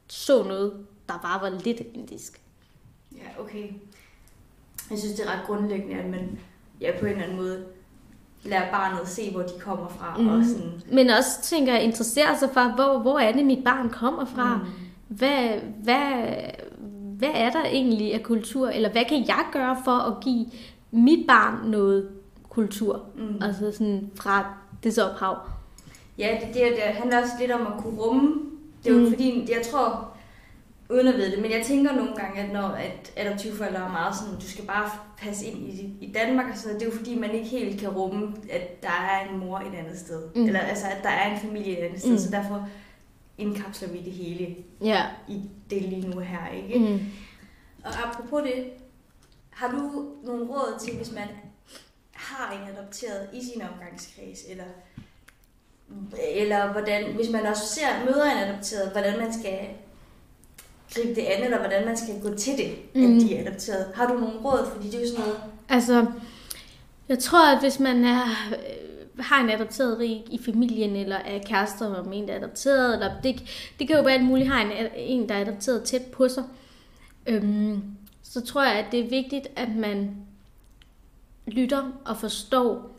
[0.08, 0.72] så noget,
[1.08, 2.40] der bare var lidt indisk.
[3.12, 3.68] Ja, okay.
[4.90, 6.38] jeg synes, det er ret grundlæggende, at man
[6.80, 7.64] ja, på en eller anden måde
[8.42, 10.16] lærer barnet se, hvor de kommer fra.
[10.18, 10.28] Mm.
[10.28, 10.82] Og sådan.
[10.92, 14.56] Men også tænker jeg interessere sig for, hvor, hvor er det, mit barn kommer fra?
[14.56, 14.62] Mm.
[15.08, 16.36] Hvad, hvad,
[17.18, 18.68] hvad er der egentlig af kultur?
[18.68, 20.46] Eller hvad kan jeg gøre for at give
[20.90, 22.08] mit barn noget
[22.56, 23.06] kultur?
[23.16, 23.42] Mm.
[23.42, 25.36] Altså sådan fra det ophav.
[26.18, 28.34] Ja, det, det, det handler også lidt om at kunne rumme.
[28.84, 29.10] Det er jo mm.
[29.10, 30.16] fordi, jeg tror,
[30.90, 34.16] uden at vide det, men jeg tænker nogle gange, at når at adoptivforældre er meget
[34.16, 37.30] sådan, du skal bare passe ind i, i Danmark, så det er jo fordi, man
[37.30, 40.22] ikke helt kan rumme, at der er en mor et andet sted.
[40.34, 40.46] Mm.
[40.46, 42.18] Eller altså, at der er en familie et andet sted, mm.
[42.18, 42.68] så derfor
[43.38, 45.02] indkapsler vi det hele ja.
[45.28, 45.40] i
[45.70, 46.78] det lige nu her, ikke?
[46.78, 47.00] Mm.
[47.84, 48.64] Og apropos det,
[49.50, 51.28] har du nogle råd til, hvis man
[52.36, 54.64] har en adopteret i sin omgangskreds, eller
[56.36, 59.58] eller hvordan, hvis man også ser, møder en adopteret, hvordan man skal
[60.94, 63.16] gribe det an, eller hvordan man skal gå til det, mm.
[63.16, 63.92] at de er adopteret.
[63.94, 64.66] Har du nogle råd?
[64.72, 65.40] Fordi det er jo sådan noget...
[65.68, 66.06] Altså,
[67.08, 68.24] jeg tror, at hvis man er,
[69.22, 73.10] har en adopteret rig i familien, eller er kærester med en, der er adopteret, eller
[73.22, 73.42] det,
[73.78, 76.44] det kan jo være alt muligt, har en, en, der er adopteret tæt på sig,
[77.26, 77.82] øhm,
[78.22, 80.25] så tror jeg, at det er vigtigt, at man
[81.46, 82.96] lytter og forstår,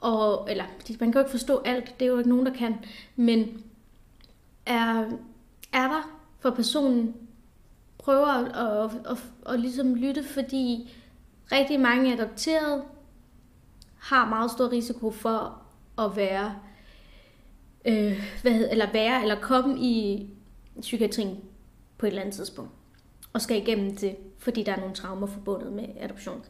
[0.00, 0.64] og, eller
[1.00, 2.74] man kan jo ikke forstå alt, det er jo ikke nogen, der kan,
[3.16, 3.62] men
[4.66, 5.04] er,
[5.72, 7.14] er der for personen,
[7.98, 9.18] prøver at, at, at,
[9.54, 10.94] at, ligesom lytte, fordi
[11.52, 12.84] rigtig mange adopterede
[13.98, 15.62] har meget stor risiko for
[15.98, 16.54] at være,
[17.84, 20.26] øh, hvad hedder, eller være, eller komme i
[20.80, 21.38] psykiatrien
[21.98, 22.70] på et eller andet tidspunkt.
[23.32, 26.44] Og skal igennem det, fordi der er nogle traumer forbundet med adoption.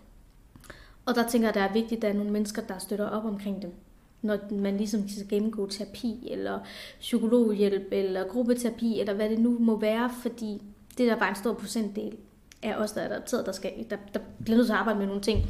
[1.07, 3.09] Og der tænker jeg, at det er vigtigt, at der er nogle mennesker, der støtter
[3.09, 3.75] op omkring dem.
[4.23, 6.59] Når man ligesom skal gennemgå terapi, eller
[7.01, 10.63] psykologhjælp, eller gruppeterapi, eller hvad det nu må være, fordi
[10.99, 12.17] det er der bare en stor procentdel
[12.63, 15.07] af os, der er adopteret, der, skal, der, der bliver nødt til at arbejde med
[15.07, 15.47] nogle ting.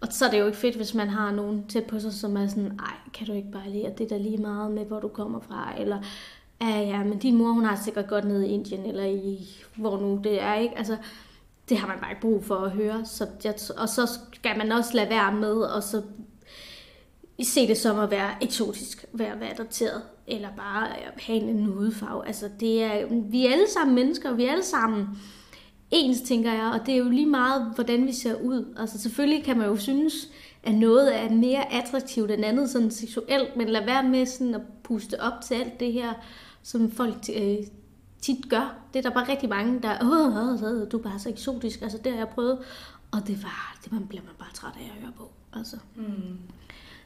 [0.00, 2.36] Og så er det jo ikke fedt, hvis man har nogen tæt på sig, som
[2.36, 5.08] er sådan, ej, kan du ikke bare lære det der lige meget med, hvor du
[5.08, 5.98] kommer fra, eller
[6.60, 9.98] ja, ja, men din mor, hun har sikkert godt nede i Indien, eller i, hvor
[10.00, 10.78] nu det er, ikke?
[10.78, 10.96] Altså,
[11.70, 13.04] det har man bare ikke brug for at høre.
[13.04, 16.02] Så jeg, og så skal man også lade være med, og så
[17.42, 22.26] se det som at være eksotisk, være, være adopteret, eller bare øh, have en hudfarve.
[22.26, 25.08] Altså, det er, vi er alle sammen mennesker, vi er alle sammen
[25.90, 28.74] ens, tænker jeg, og det er jo lige meget, hvordan vi ser ud.
[28.76, 30.14] Altså, selvfølgelig kan man jo synes,
[30.62, 34.60] at noget er mere attraktivt end andet sådan seksuelt, men lad være med sådan at
[34.82, 36.12] puste op til alt det her,
[36.62, 37.56] som folk øh,
[38.20, 38.74] tit gør.
[38.92, 41.82] Det er der bare rigtig mange, der, åh, åh, åh, du er bare så eksotisk,
[41.82, 42.58] altså det har jeg prøvet,
[43.10, 45.30] og det var, det man bliver man bare træt af at høre på.
[45.52, 45.76] Altså.
[45.96, 46.38] Mm.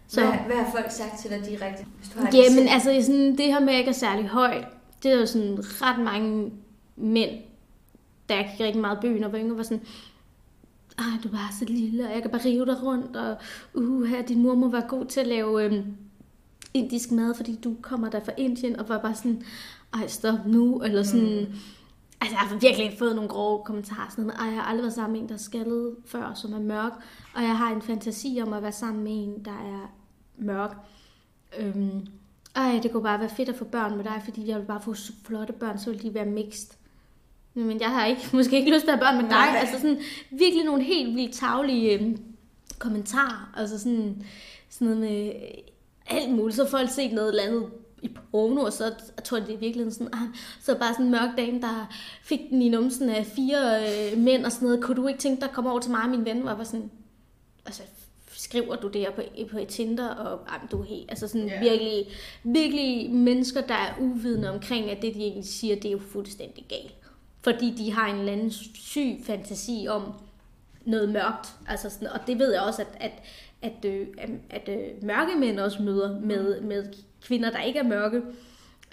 [0.08, 1.84] Så, hvad, hvad har folk sagt til dig direkte?
[1.98, 4.64] Hvis du har jamen, altså sådan, det her med, at jeg ikke er særlig høj,
[5.02, 6.52] det er jo sådan ret mange
[6.96, 7.30] mænd,
[8.28, 9.86] der gik rigtig meget byen og var yngre, var sådan,
[10.98, 13.36] ej, du er bare så lille, og jeg kan bare rive dig rundt, og
[13.74, 15.96] uh, her, din mor må være god til at lave øhm,
[16.74, 19.42] indisk mad, fordi du kommer der fra Indien, og var bare sådan,
[19.94, 21.54] ej, stop nu, eller sådan, mm.
[22.20, 25.12] Altså, jeg har virkelig fået nogle grove kommentarer, sådan noget, jeg har aldrig været sammen
[25.12, 26.92] med en, der er skaldet før, som er mørk,
[27.34, 29.92] og jeg har en fantasi om at være sammen med en, der er
[30.36, 30.76] mørk.
[31.58, 32.06] Øhm,
[32.56, 34.80] ej, det kunne bare være fedt at få børn med dig, fordi jeg vil bare
[34.80, 36.70] få flotte børn, så vil de være mixed.
[37.54, 39.46] Men jeg har ikke, måske ikke lyst til at have børn med dig.
[39.46, 39.58] Nej.
[39.60, 39.98] Altså sådan
[40.30, 42.18] virkelig nogle helt vildt taglige øhm,
[42.78, 43.52] kommentarer.
[43.56, 44.22] Altså sådan,
[44.70, 45.32] sådan noget med
[46.06, 46.56] alt muligt.
[46.56, 47.70] Så folk set noget eller andet
[48.04, 50.28] i porno, og så jeg tror jeg, det er virkelig sådan, ah,
[50.60, 51.92] så bare sådan en mørk dame, der
[52.22, 54.84] fik den i numsen af fire øh, mænd og sådan noget.
[54.84, 56.42] Kunne du ikke tænke dig at komme over til mig og min ven?
[56.42, 56.90] Og jeg var sådan,
[57.66, 57.82] altså,
[58.32, 61.48] skriver du det her på, på et Tinder, og ah, du er helt, altså sådan
[61.48, 61.62] yeah.
[61.62, 62.06] virkelig,
[62.44, 66.64] virkelig mennesker, der er uvidende omkring, at det, de egentlig siger, det er jo fuldstændig
[66.68, 66.94] galt.
[67.42, 70.12] Fordi de har en eller anden syg fantasi om
[70.84, 71.52] noget mørkt.
[71.68, 73.12] Altså sådan, og det ved jeg også, at, at,
[73.62, 76.84] at, øh, at, at, at øh, mørke mænd også møder med, med
[77.24, 78.22] kvinder, der ikke er mørke,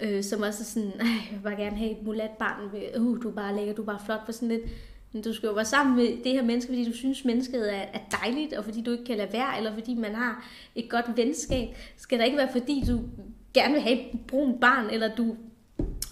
[0.00, 2.70] øh, som også er sådan, jeg vil bare gerne have et mulat barn,
[3.00, 4.62] uh, du er bare lækker, du er bare flot for sådan lidt.
[5.12, 7.82] Men du skal jo være sammen med det her menneske, fordi du synes, mennesket er,
[7.92, 11.16] er dejligt, og fordi du ikke kan lade være, eller fordi man har et godt
[11.16, 11.68] venskab.
[11.96, 13.00] Skal det ikke være, fordi du
[13.54, 15.36] gerne vil have et brun barn, eller du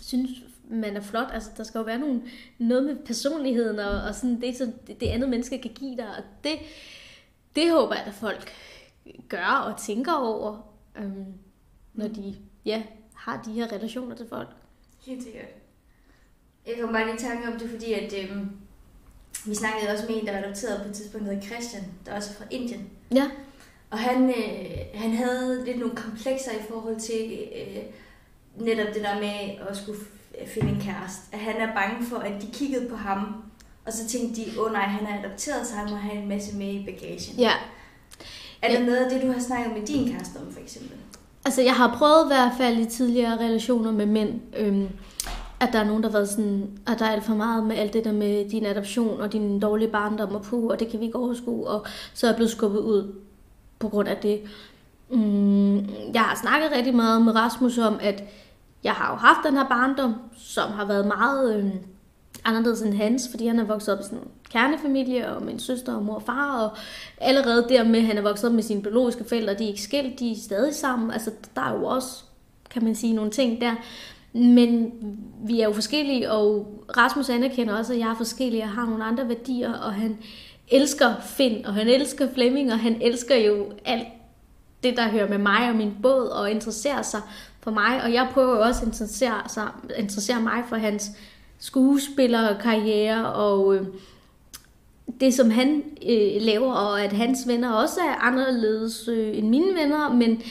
[0.01, 0.31] synes,
[0.71, 1.29] man er flot.
[1.33, 2.23] Altså, der skal jo være nogle,
[2.59, 6.09] noget med personligheden, og, og sådan det, som det, det andet menneske kan give dig.
[6.09, 6.53] Og det,
[7.57, 8.51] det håber jeg, at folk
[9.29, 10.75] gør og tænker over.
[10.99, 11.25] Øhm,
[12.01, 12.83] når de ja,
[13.15, 14.49] har de her relationer til folk.
[15.07, 15.45] Helt sikkert.
[16.67, 18.51] Jeg kommer bare lige i tanke om det, fordi at, øhm,
[19.47, 22.17] vi snakkede også med en, der var adopteret på et tidspunkt, der hedder Christian, der
[22.17, 22.91] også er fra Indien.
[23.15, 23.31] Ja.
[23.91, 27.83] Og han, øh, han havde lidt nogle komplekser i forhold til øh,
[28.57, 30.01] netop det der med at skulle
[30.47, 31.23] finde en kæreste.
[31.33, 33.51] At han er bange for, at de kiggede på ham
[33.87, 36.29] og så tænkte de, åh oh, nej, han er adopteret, så han må have en
[36.29, 37.37] masse med i bagagen.
[37.39, 37.53] Ja.
[38.63, 40.97] Er der noget af det, du har snakket med din kæreste om, for eksempel?
[41.45, 44.89] Altså, jeg har prøvet i hvert fald i tidligere relationer med mænd, øhm,
[45.61, 47.77] at der er nogen, der har været sådan, at der er alt for meget med
[47.77, 51.01] alt det der med din adoption og din dårlige barndom og puh, og det kan
[51.01, 53.15] vi ikke overskue, og så er jeg blevet skubbet ud
[53.79, 54.41] på grund af det.
[55.11, 55.79] Mm,
[56.15, 58.25] jeg har snakket rigtig meget med Rasmus om, at
[58.85, 61.71] jeg har jo haft den her barndom, som har været meget øh,
[62.45, 64.19] anderledes end hans, fordi han er vokset op i sådan
[64.53, 66.77] kernefamilie, og min søster og mor og far, og
[67.19, 69.83] allerede der med, at han er vokset op med sine biologiske forældre, de er ikke
[69.83, 71.11] skilt, de er stadig sammen.
[71.11, 72.25] Altså, der er jo også,
[72.71, 73.75] kan man sige, nogle ting der.
[74.33, 74.93] Men
[75.45, 79.05] vi er jo forskellige, og Rasmus anerkender også, at jeg er forskellig og har nogle
[79.05, 80.19] andre værdier, og han
[80.69, 84.07] elsker Finn, og han elsker Flemming, og han elsker jo alt
[84.83, 87.21] det, der hører med mig og min båd, og interesserer sig
[87.61, 88.03] for mig.
[88.03, 91.11] Og jeg prøver jo også at interessere, sig, interessere mig for hans
[91.59, 93.87] skuespillerkarriere, og øh,
[95.21, 99.75] det, som han øh, laver, og at hans venner også er anderledes øh, end mine
[99.75, 100.43] venner, men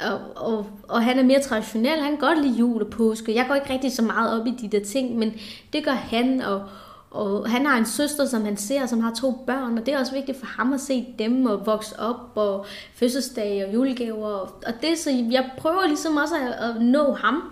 [0.00, 3.34] og, og, og han er mere traditionel, han kan godt lide jul og påske.
[3.34, 5.32] Jeg går ikke rigtig så meget op i de der ting, men
[5.72, 6.62] det gør han, og,
[7.10, 9.98] og han har en søster, som han ser, som har to børn, og det er
[9.98, 14.26] også vigtigt for ham at se dem og vokse op, og fødselsdage og julegaver.
[14.66, 17.42] Og det, så jeg prøver ligesom også at, at nå ham.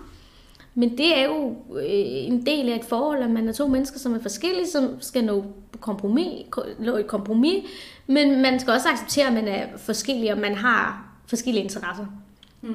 [0.79, 1.85] Men det er jo øh,
[2.27, 5.25] en del af et forhold, at man er to mennesker, som er forskellige, som skal
[5.25, 5.45] nå
[5.81, 6.47] kompromis,
[6.79, 7.65] nå et kompromis.
[8.07, 12.07] Men man skal også acceptere, at man er forskellige, og man har forskellige interesser.
[12.63, 12.71] Mm.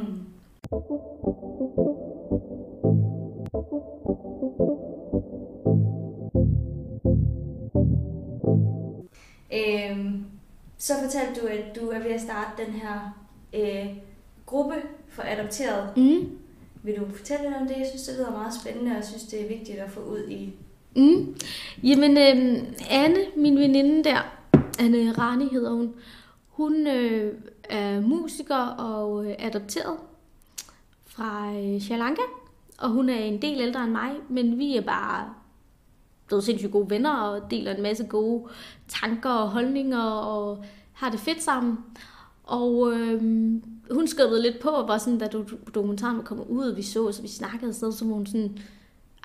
[9.53, 10.25] Øhm,
[10.77, 13.21] så fortalte du, at du er ved at starte den her
[13.53, 13.87] øh,
[14.45, 14.75] gruppe
[15.09, 15.97] for adopteret.
[15.97, 16.40] Mm.
[16.83, 17.77] Vil du fortælle lidt om det?
[17.77, 20.27] Jeg synes, det lyder meget spændende, og jeg synes, det er vigtigt at få ud
[20.29, 20.53] i.
[20.95, 21.35] Mm.
[21.83, 24.19] Jamen, øh, Anne, min veninde der,
[24.79, 25.93] Anne Rani hedder hun,
[26.47, 29.97] hun øh, er musiker og øh, adopteret
[31.05, 32.21] fra øh, Sri Lanka,
[32.77, 35.33] og hun er en del ældre end mig, men vi er bare
[36.27, 38.43] blevet sindssygt gode venner og deler en masse gode
[38.87, 40.63] tanker og holdninger og
[40.93, 41.77] har det fedt sammen.
[42.43, 43.21] Og øh,
[43.91, 45.29] hun skubbede lidt på, og var sådan, da
[45.75, 48.57] dokumentaren var kommet ud, og vi så, så vi snakkede, så, så hun sådan,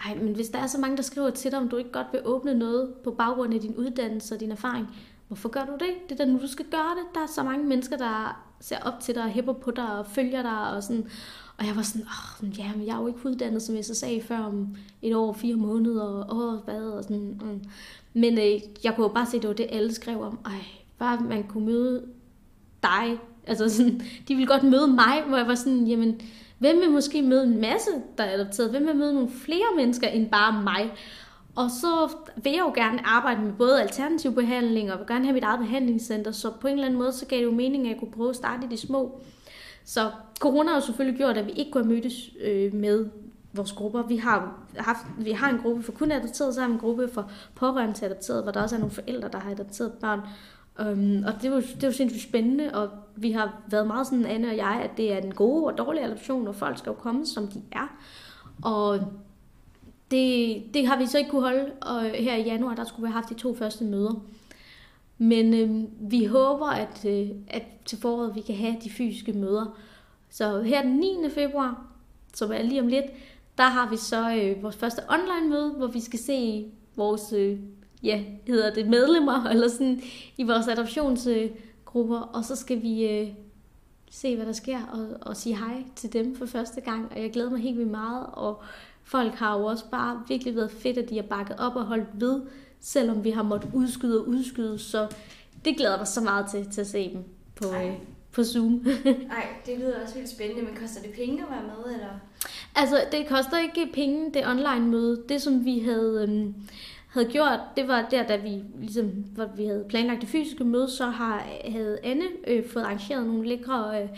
[0.05, 2.07] ej, men hvis der er så mange, der skriver til dig, om du ikke godt
[2.13, 4.89] vil åbne noget på baggrund af din uddannelse og din erfaring,
[5.29, 6.09] hvorfor gør du det?
[6.09, 7.15] Det er da nu, du skal gøre det.
[7.15, 10.07] Der er så mange mennesker, der ser op til dig, og hæpper på dig og
[10.07, 10.71] følger dig.
[10.71, 11.07] Og, sådan.
[11.59, 14.27] og jeg var sådan, åh, ja, men jeg er jo ikke uddannet, som SSA så
[14.27, 17.39] før, om et år, fire måneder, og åh, hvad, og sådan.
[17.43, 17.61] Mm.
[18.15, 20.39] Men øh, jeg kunne jo bare se, at det var det, alle skrev om.
[20.45, 20.65] Ej,
[20.99, 22.07] bare man kunne møde
[22.83, 23.19] dig.
[23.47, 26.21] Altså sådan, de ville godt møde mig, hvor jeg var sådan, jamen,
[26.59, 28.71] hvem vil måske møde en masse, der er adopteret?
[28.71, 30.93] Hvem vil møde nogle flere mennesker end bare mig?
[31.57, 35.35] Og så vil jeg jo gerne arbejde med både alternativ behandling, og vil gerne have
[35.35, 37.93] mit eget behandlingscenter, så på en eller anden måde, så gav det jo mening, at
[37.93, 39.21] jeg kunne prøve at starte i de små.
[39.85, 43.07] Så corona har jo selvfølgelig gjort, at vi ikke kunne have mødtes øh, med
[43.53, 44.03] vores grupper.
[44.03, 47.09] Vi har, haft, vi har en gruppe for kun adopteret, så har vi en gruppe
[47.09, 50.21] for pårørende til adopteret, hvor der også er nogle forældre, der har adopteret børn.
[50.79, 54.49] Um, og det var, det var sindssygt spændende, og vi har været meget sådan, Anne
[54.49, 57.27] og jeg, at det er den gode og dårlige adoption, og folk skal jo komme,
[57.27, 57.97] som de er.
[58.63, 59.01] Og
[60.11, 63.13] det, det har vi så ikke kunne holde, og her i januar, der skulle vi
[63.13, 64.23] have haft de to første møder.
[65.19, 69.79] Men øh, vi håber, at, øh, at til foråret vi kan have de fysiske møder.
[70.31, 71.07] Så her den 9.
[71.35, 71.87] februar,
[72.35, 73.07] som er lige om lidt,
[73.59, 76.65] der har vi så øh, vores første online møde, hvor vi skal se
[76.97, 77.59] vores, øh,
[78.07, 80.03] ja, hedder det medlemmer, eller sådan,
[80.37, 83.29] i vores adoptionsgrupper, og så skal vi øh,
[84.11, 87.31] se, hvad der sker, og, og sige hej til dem for første gang, og jeg
[87.31, 88.63] glæder mig helt vildt meget, og
[89.05, 92.09] folk har jo også bare virkelig været fedt, at de har bakket op og holdt
[92.13, 92.43] ved,
[92.81, 95.09] selvom vi har måttet udskyde og udskyde, så
[95.65, 97.93] det glæder mig så meget til, til at se dem på, øh,
[98.33, 98.73] på Zoom.
[99.29, 102.21] Nej, det lyder også vildt spændende, men koster det penge at være med, eller?
[102.75, 105.23] Altså, det koster ikke penge, det online møde.
[105.29, 106.55] Det, som vi havde, øhm,
[107.17, 110.91] havde gjort, det var der, da vi, ligesom, hvor vi havde planlagt det fysiske møde,
[110.91, 114.09] så har, havde Anne øh, fået arrangeret nogle lækre øh,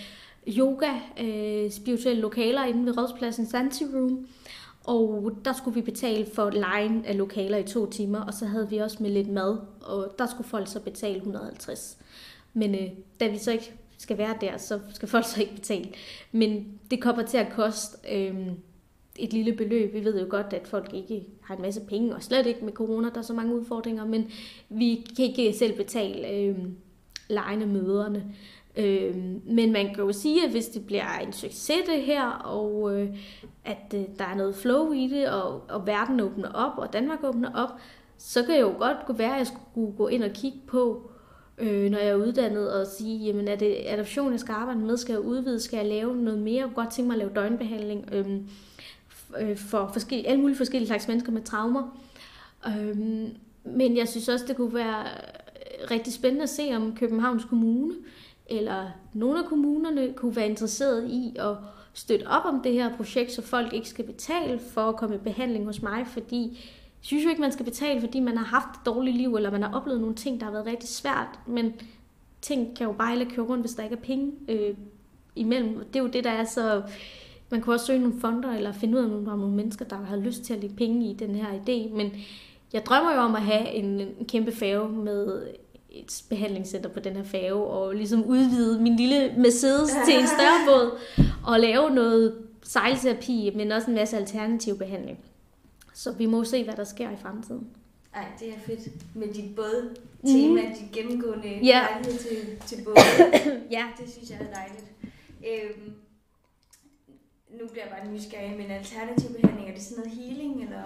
[0.59, 0.91] yoga,
[1.21, 4.27] øh, spirituelle lokaler inde ved Rådspladsen Santi Room.
[4.85, 8.71] Og der skulle vi betale for lejen af lokaler i to timer, og så havde
[8.71, 11.99] vi også med lidt mad, og der skulle folk så betale 150.
[12.55, 12.89] Men øh,
[13.21, 15.89] da vi så ikke skal være der, så skal folk så ikke betale.
[16.33, 18.37] Men det kommer til at koste øh,
[19.19, 19.95] et lille beløb.
[19.95, 22.73] Vi ved jo godt, at folk ikke har en masse penge, og slet ikke med
[22.73, 24.31] corona, der er så mange udfordringer, men
[24.69, 26.57] vi kan ikke selv betale øh,
[27.29, 28.25] lejende møderne.
[28.77, 29.17] Øh,
[29.47, 33.09] men man kan jo sige, at hvis det bliver en succes det her, og øh,
[33.65, 37.25] at øh, der er noget flow i det, og, og verden åbner op, og Danmark
[37.25, 37.71] åbner op,
[38.19, 41.11] så kan jeg jo godt gå være, at jeg skulle gå ind og kigge på,
[41.59, 44.97] øh, når jeg er uddannet, og sige, jamen er det adoption, jeg skal arbejde med?
[44.97, 45.61] Skal jeg udvide?
[45.61, 46.57] Skal jeg lave noget mere?
[46.57, 48.27] Jeg kunne godt tænke mig at lave døgnbehandling øh,
[49.41, 51.99] øh, for forskellige, alle mulige forskellige slags mennesker med traumer.
[52.67, 53.29] Øhm,
[53.65, 57.95] men jeg synes også, det kunne være øh, rigtig spændende at se, om Københavns Kommune
[58.49, 61.57] eller nogle af kommunerne kunne være interesseret i at
[61.93, 65.19] støtte op om det her projekt, så folk ikke skal betale for at komme i
[65.19, 66.43] behandling hos mig, fordi
[66.99, 69.51] jeg synes jo ikke, man skal betale, fordi man har haft et dårligt liv, eller
[69.51, 71.73] man har oplevet nogle ting, der har været rigtig svært, men
[72.41, 74.75] ting kan jo bare ikke køre rundt, hvis der ikke er penge øh,
[75.37, 75.79] imellem.
[75.79, 76.83] Det er jo det, der er så...
[77.51, 79.85] Man kan også søge nogle fonder, eller finde ud af, om der er nogle mennesker,
[79.85, 82.13] der har lyst til at lægge penge i den her idé, men
[82.73, 85.43] jeg drømmer jo om at have en, en kæmpe færge med
[85.91, 90.67] et behandlingscenter på den her færge, og ligesom udvide min lille Mercedes til en større
[90.67, 90.99] båd,
[91.47, 95.19] og lave noget sejlterapi, men også en masse alternativ behandling.
[95.95, 97.67] Så vi må se, hvad der sker i fremtiden.
[98.15, 99.95] Ej, det er fedt med dit både
[100.27, 100.75] tema, mm.
[100.75, 101.87] dit gennemgående ja.
[101.93, 102.37] lejlighed til,
[102.67, 102.97] til både.
[103.77, 103.85] ja.
[104.01, 104.85] Det synes jeg er dejligt.
[105.41, 105.93] Øhm,
[107.61, 110.83] nu bliver jeg bare nysgerrig, men alternativ behandling, er det sådan noget healing, eller?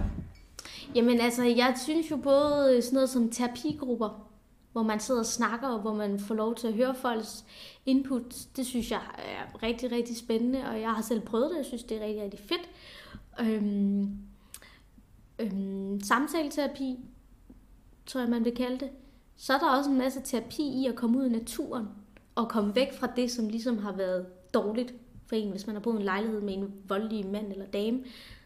[0.95, 4.29] Jamen altså, jeg synes jo både sådan noget som terapigrupper,
[4.73, 7.45] hvor man sidder og snakker, og hvor man får lov til at høre folks
[7.87, 8.35] input.
[8.57, 11.83] Det synes jeg er rigtig, rigtig spændende, og jeg har selv prøvet det, jeg synes,
[11.83, 12.71] det er rigtig, rigtig fedt.
[13.41, 14.19] Øhm,
[15.39, 16.99] øhm, samtaleterapi,
[18.07, 18.91] tror jeg, man vil kalde det.
[19.37, 21.87] Så er der også en masse terapi i at komme ud i naturen,
[22.35, 24.95] og komme væk fra det, som ligesom har været dårligt
[25.33, 28.01] for en, hvis man har boet i en lejlighed med en voldelig mand eller dame,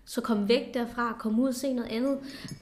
[0.05, 2.19] så kom væk derfra, kom ud og se noget andet.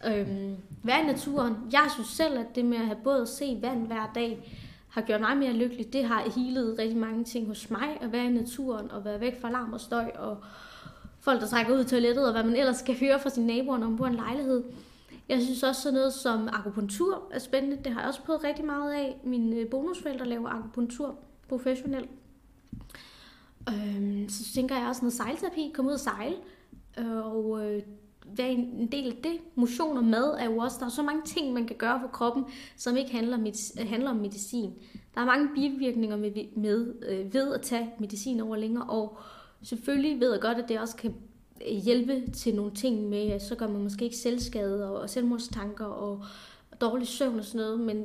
[0.07, 1.57] Øhm, vær i naturen.
[1.73, 4.53] Jeg synes selv, at det med at have både at se vand hver dag,
[4.89, 5.93] har gjort mig mere lykkelig.
[5.93, 9.41] Det har healet rigtig mange ting hos mig, at være i naturen og være væk
[9.41, 10.37] fra larm og støj og
[11.21, 13.79] folk, der trækker ud i toilettet, og hvad man ellers skal høre fra sine naboer,
[13.79, 14.65] når man bor i en lejlighed.
[15.29, 17.79] Jeg synes også sådan noget som akupunktur er spændende.
[17.85, 19.21] Det har jeg også prøvet rigtig meget af.
[19.25, 21.15] Mine øh, bonusforældre laver akupunktur
[21.49, 22.11] professionelt.
[23.69, 25.73] Øhm, så tænker jeg også noget sejlterapi.
[25.75, 26.37] Komme ud og sejle.
[26.99, 27.83] Øh, og øh,
[28.27, 29.39] være en del af det.
[29.55, 32.09] Motion og mad er jo også, der er så mange ting, man kan gøre for
[32.09, 32.45] kroppen,
[32.77, 34.73] som ikke handler, med, handler om medicin.
[35.15, 39.23] Der er mange bivirkninger med, med øh, ved at tage medicin over længere år.
[39.63, 41.15] Selvfølgelig ved jeg godt, at det også kan
[41.71, 45.85] øh, hjælpe til nogle ting med, så gør man måske ikke selvskade og, og selvmordstanker
[45.85, 46.25] og,
[46.71, 48.05] og dårlig søvn og sådan noget, men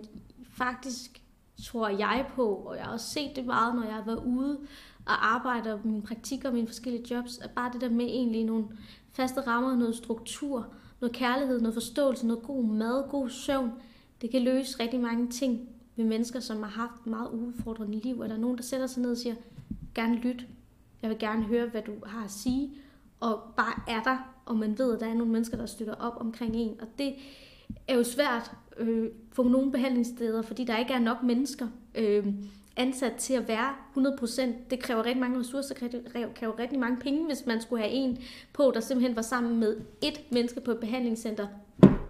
[0.54, 1.22] faktisk
[1.66, 4.60] tror jeg på, og jeg har også set det meget, når jeg har været ude
[5.06, 8.44] og arbejder og mine praktikker og mine forskellige jobs, er bare det der med egentlig
[8.44, 8.66] nogle
[9.14, 10.68] faste rammer, noget struktur,
[11.02, 13.72] noget kærlighed, noget forståelse, noget god mad, god søvn,
[14.22, 18.22] det kan løse rigtig mange ting med mennesker, som har haft meget udfordrende liv.
[18.22, 19.36] Eller nogen, der sætter sig ned og siger,
[19.96, 20.48] gerne lyt,
[21.02, 22.70] jeg vil gerne høre, hvad du har at sige,
[23.20, 26.18] og bare er der, og man ved, at der er nogle mennesker, der støtter op
[26.20, 26.82] omkring en.
[26.82, 27.14] Og det
[27.88, 31.68] er jo svært øh, for nogle behandlingssteder, fordi der ikke er nok mennesker.
[31.96, 32.28] Øh,
[32.80, 34.42] ansat til at være 100%.
[34.70, 38.18] Det kræver rigtig mange ressourcer, det kræver rigtig mange penge, hvis man skulle have en
[38.54, 41.48] på, der simpelthen var sammen med et menneske på et behandlingscenter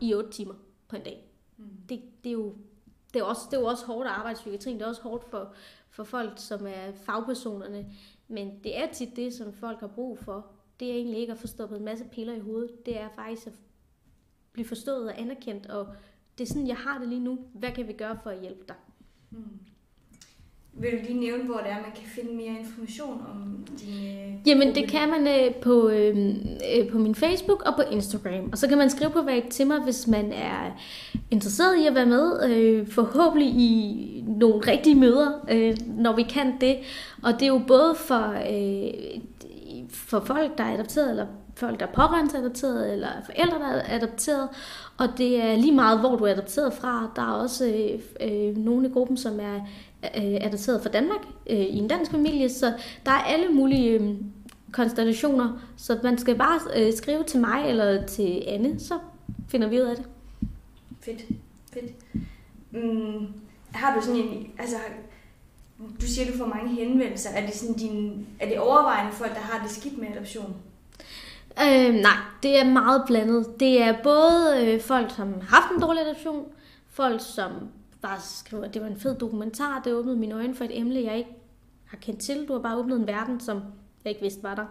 [0.02, 0.54] i 8 timer
[0.88, 1.26] på en dag.
[1.58, 1.66] Mm.
[1.90, 2.54] Det, det, er jo,
[3.14, 4.78] det, er også, det er jo også hårdt at arbejde i psykiatrien.
[4.78, 5.54] Det er også hårdt for,
[5.90, 7.86] for folk, som er fagpersonerne.
[8.28, 10.48] Men det er tit det, som folk har brug for.
[10.80, 12.86] Det er egentlig ikke at få stoppet en masse piller i hovedet.
[12.86, 13.54] Det er faktisk at
[14.54, 15.68] blive forstået og anerkendt.
[15.68, 15.88] Og
[16.38, 17.40] det er sådan, jeg har det lige nu.
[17.54, 18.76] Hvad kan vi gøre for at hjælpe dig?
[19.30, 19.60] Mm.
[20.74, 24.40] Vil du lige nævne, hvor det er, man kan finde mere information om dine...
[24.46, 26.36] Jamen, det kan man øh, på, øh,
[26.78, 28.50] øh, på min Facebook og på Instagram.
[28.52, 30.80] Og så kan man skrive på væk til mig, hvis man er
[31.32, 32.50] interesseret i at være med.
[32.50, 36.78] Øh, forhåbentlig i nogle rigtige møder, øh, når vi kan det.
[37.24, 39.22] Og det er jo både for, øh,
[39.90, 41.26] for folk, der er adopteret, eller
[41.60, 44.50] folk, der er pårørende adopteret, eller forældre, der er adopteret.
[44.98, 47.12] Og det er lige meget, hvor du er adopteret fra.
[47.16, 48.00] Der er også øh,
[48.30, 49.56] øh, nogle i gruppen, som er
[50.04, 52.74] øh, adopteret fra Danmark øh, i en dansk familie, så
[53.06, 54.16] der er alle mulige øh,
[54.72, 58.94] konstellationer, så man skal bare øh, skrive til mig eller til Anne, så
[59.48, 60.06] finder vi ud af det.
[61.02, 61.22] Fedt,
[61.74, 61.92] fedt.
[62.72, 63.28] Mm,
[63.72, 64.78] har du sådan en, altså
[66.02, 67.30] du siger, du får mange henvendelser.
[67.30, 70.56] Er det, sådan din, er det overvejende folk, der har det skidt med adoption?
[71.62, 73.60] Øh, nej, det er meget blandet.
[73.60, 76.46] Det er både øh, folk, som har haft en dårlig adoption,
[76.90, 77.52] folk, som
[78.02, 81.04] bare skriver, at det var en fed dokumentar, det åbnede mine øjne for et emne,
[81.04, 81.36] jeg ikke
[81.86, 82.48] har kendt til.
[82.48, 83.62] Du har bare åbnet en verden, som
[84.04, 84.66] jeg ikke vidste var der.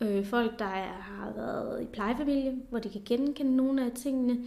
[0.00, 4.38] Øh, folk, der er, har været i plejefamilie, hvor de kan genkende nogle af tingene.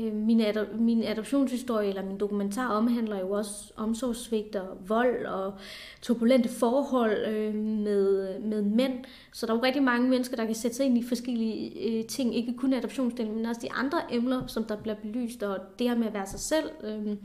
[0.00, 5.54] Øh, min, ad- min adoptionshistorie eller min dokumentar omhandler jo også omsorgssvigt og vold og
[6.02, 9.04] turbulente forhold øh, med, med mænd.
[9.32, 12.04] Så der er jo rigtig mange mennesker, der kan sætte sig ind i forskellige øh,
[12.04, 15.88] ting, ikke kun adoptionsdelen, men også de andre emner, som der bliver belyst, og det
[15.88, 16.70] her med at være sig selv.
[16.84, 17.16] Øh,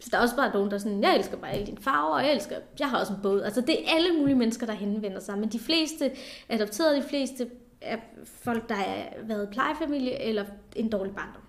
[0.00, 2.14] så der er også bare nogen, der er sådan, jeg elsker bare alle dine farver,
[2.14, 3.40] og jeg elsker, jeg har også en båd.
[3.42, 6.10] Altså det er alle mulige mennesker, der henvender sig, men de fleste
[6.48, 7.50] adopterede, de fleste
[7.80, 10.44] er folk, der har været plejefamilie eller
[10.76, 11.42] en dårlig barndom.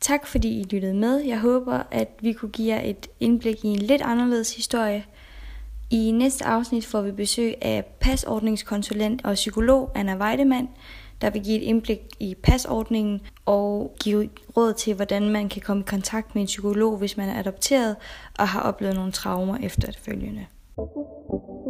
[0.00, 1.16] Tak fordi I lyttede med.
[1.20, 5.04] Jeg håber, at vi kunne give jer et indblik i en lidt anderledes historie.
[5.90, 10.68] I næste afsnit får vi besøg af pasordningskonsulent og psykolog Anna Weidemann,
[11.20, 15.82] der vil give et indblik i pasordningen og give råd til, hvordan man kan komme
[15.82, 17.96] i kontakt med en psykolog, hvis man er adopteret
[18.38, 20.46] og har oplevet nogle traumer efterfølgende.
[20.80, 21.69] Thank you.